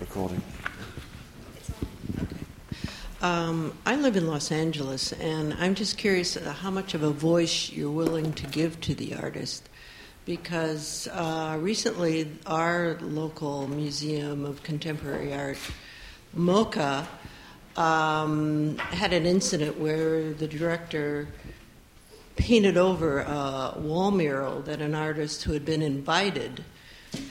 [0.00, 0.42] recording?
[3.22, 7.70] Um, I live in Los Angeles, and I'm just curious how much of a voice
[7.70, 9.66] you're willing to give to the artist.
[10.26, 15.56] Because uh, recently, our local Museum of Contemporary Art,
[16.36, 17.06] MOCA,
[17.76, 21.28] um, had an incident where the director
[22.36, 26.64] painted over a wall mural that an artist who had been invited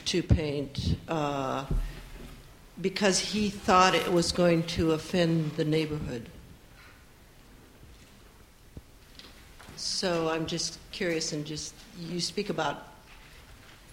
[0.04, 0.96] to paint.
[1.08, 1.64] Uh,
[2.80, 6.26] because he thought it was going to offend the neighborhood.
[9.76, 12.88] So I'm just curious, and just you speak about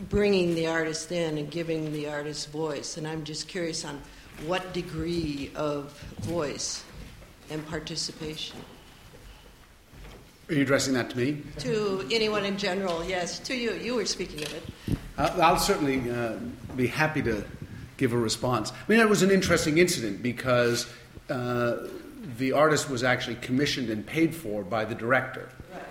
[0.10, 4.02] bringing the artist in and giving the artist voice, and I'm just curious on
[4.46, 6.84] what degree of voice
[7.50, 8.58] and participation.
[10.50, 11.42] Are you addressing that to me?
[11.60, 13.40] To anyone in general, yes.
[13.40, 14.98] To you, you were speaking of it.
[15.18, 16.36] Uh, I'll certainly uh,
[16.76, 17.44] be happy to
[17.98, 18.72] give a response.
[18.72, 20.88] I mean, it was an interesting incident because
[21.30, 21.88] uh,
[22.38, 25.50] the artist was actually commissioned and paid for by the director.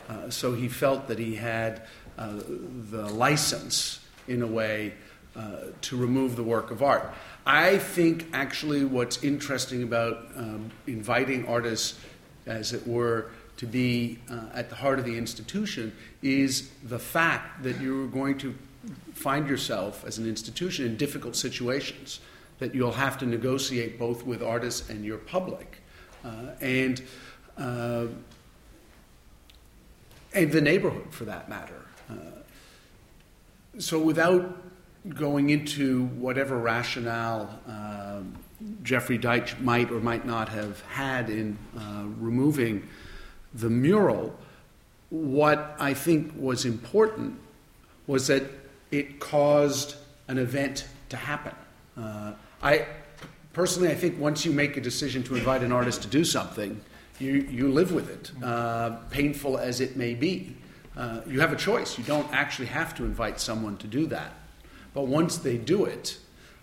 [0.09, 1.83] Uh, so he felt that he had
[2.17, 2.39] uh,
[2.91, 4.95] the license, in a way,
[5.35, 7.13] uh, to remove the work of art.
[7.47, 11.97] I think actually what's interesting about um, inviting artists,
[12.45, 15.93] as it were, to be uh, at the heart of the institution
[16.23, 18.55] is the fact that you're going to
[19.15, 22.19] find yourself as an institution in difficult situations
[22.59, 25.79] that you'll have to negotiate both with artists and your public.
[26.25, 27.03] Uh, and,
[27.59, 28.07] uh,
[30.35, 31.83] and the neighborhood, for that matter.
[32.11, 32.15] Uh,
[33.79, 34.66] so, without
[35.15, 38.35] going into whatever rationale um,
[38.83, 42.89] Jeffrey Deitch might or might not have had in uh, removing
[43.55, 44.35] the mural,
[45.11, 47.39] what I think was important
[48.07, 48.45] was that
[48.91, 49.97] it caused
[50.29, 51.55] an event to happen.
[51.97, 52.33] Uh,
[52.63, 52.87] I
[53.53, 56.81] personally, I think once you make a decision to invite an artist to do something,
[57.19, 60.57] you, you live with it, uh, painful as it may be.
[60.97, 61.99] Uh, you have a choice.
[61.99, 64.33] You don't actually have to invite someone to do that.
[64.97, 66.17] But once they do it,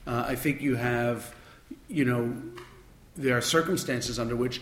[0.08, 1.36] uh, I think you have,
[1.88, 2.36] you know,
[3.16, 4.60] there are circumstances under which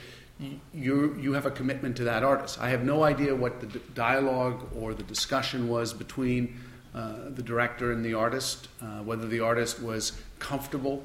[0.74, 2.60] you, you have a commitment to that artist.
[2.60, 6.60] I have no idea what the dialogue or the discussion was between
[6.94, 11.02] uh, the director and the artist, uh, whether the artist was comfortable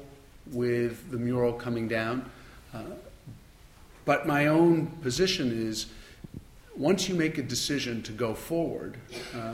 [0.47, 2.29] with the mural coming down.
[2.73, 2.81] Uh,
[4.03, 5.85] but my own position is
[6.75, 8.97] once you make a decision to go forward,
[9.33, 9.53] uh,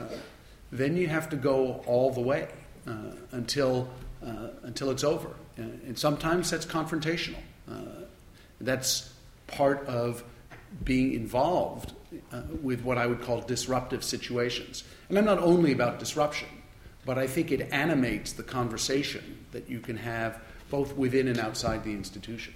[0.72, 2.48] then you have to go all the way
[2.86, 2.92] Uh,
[3.32, 3.88] until,
[4.22, 5.28] uh, until it's over.
[5.58, 7.40] Uh, and sometimes that's confrontational.
[8.60, 9.10] that's
[9.46, 10.22] part of
[10.84, 11.94] being involved
[12.30, 14.84] uh, with what I would call disruptive situations.
[15.08, 16.48] And I'm not only about disruption,
[17.06, 21.84] but I think it animates the conversation that you can have both within and outside
[21.84, 22.54] the institution.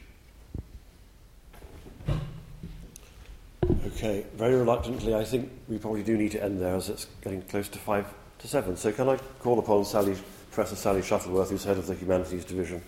[3.86, 7.40] Okay, very reluctantly, I think we probably do need to end there as it's getting
[7.42, 8.06] close to five
[8.38, 8.76] to seven.
[8.76, 10.16] So can I call upon Sally,
[10.50, 12.82] Professor Sally Shuttleworth, who's head of the Humanities Division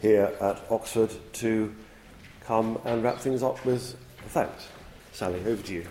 [0.00, 1.74] here at Oxford, to
[2.44, 3.96] come and wrap things up with
[4.28, 4.68] thanks.
[5.12, 5.86] Sally, over to you.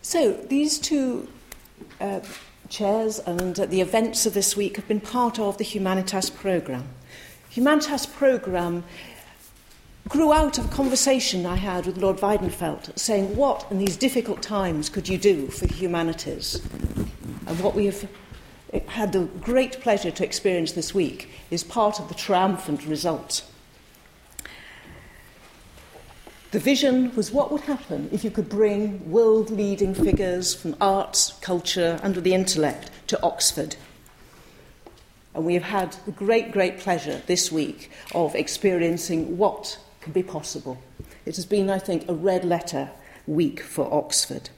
[0.00, 1.28] So, these two
[2.00, 2.20] uh,
[2.68, 6.88] chairs and uh, the events of this week have been part of the Humanitas programme.
[7.54, 8.82] Humanitas programme
[10.08, 14.42] grew out of a conversation I had with Lord Weidenfeld saying, What in these difficult
[14.42, 16.60] times could you do for the humanities?
[17.46, 18.08] And what we have
[18.88, 23.44] had the great pleasure to experience this week is part of the triumphant result.
[26.50, 31.34] The vision was what would happen if you could bring world leading figures from arts,
[31.40, 33.76] culture, and the intellect to Oxford.
[35.34, 40.22] And we have had the great, great pleasure this week of experiencing what can be
[40.22, 40.78] possible.
[41.26, 42.90] It has been, I think, a red letter
[43.26, 44.50] week for Oxford.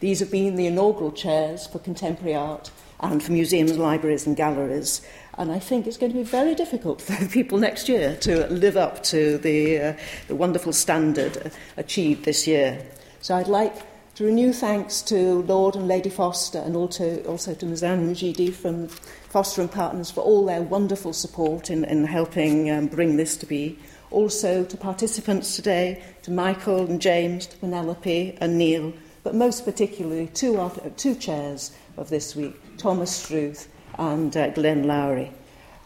[0.00, 5.02] These have been the inaugural chairs for contemporary art and for museums, libraries, and galleries.
[5.34, 8.76] And I think it's going to be very difficult for people next year to live
[8.76, 9.92] up to the, uh,
[10.28, 12.84] the wonderful standard achieved this year.
[13.20, 13.74] So I'd like
[14.20, 18.86] to renew thanks to Lord and Lady Foster and also, also to Nizam Mujidi from
[18.86, 23.46] Foster and Partners for all their wonderful support in, in helping um, bring this to
[23.46, 23.78] be.
[24.10, 28.92] Also to participants today, to Michael and James, to Penelope and Neil,
[29.22, 35.32] but most particularly two, two chairs of this week, Thomas Struth and uh, Glenn Lowry.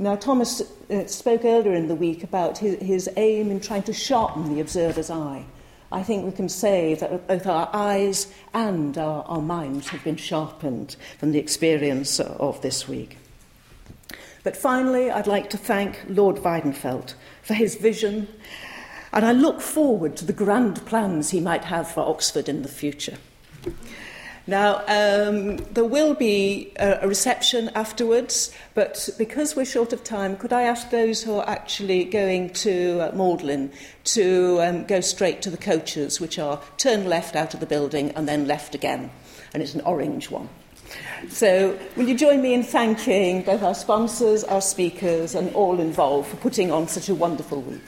[0.01, 0.61] Now, Thomas
[0.91, 4.61] uh, spoke earlier in the week about his, his aim in trying to sharpen the
[4.61, 5.45] observer's eye.
[5.93, 10.17] I think we can say that both our eyes and our, our minds have been
[10.17, 13.19] sharpened from the experience of this week.
[14.43, 18.29] But finally, I'd like to thank Lord Weidenfeld for his vision,
[19.13, 22.69] and I look forward to the grand plans he might have for Oxford in the
[22.69, 23.17] future.
[24.47, 30.37] Now, um, there will be a, a reception afterwards, but because we're short of time,
[30.37, 33.73] could I ask those who are actually going to uh, Magdalen
[34.05, 38.11] to um, go straight to the coaches, which are turn left out of the building
[38.11, 39.11] and then left again?
[39.55, 40.51] And it's an orange one.
[41.31, 46.29] So, will you join me in thanking both our sponsors, our speakers, and all involved
[46.29, 47.81] for putting on such a wonderful week?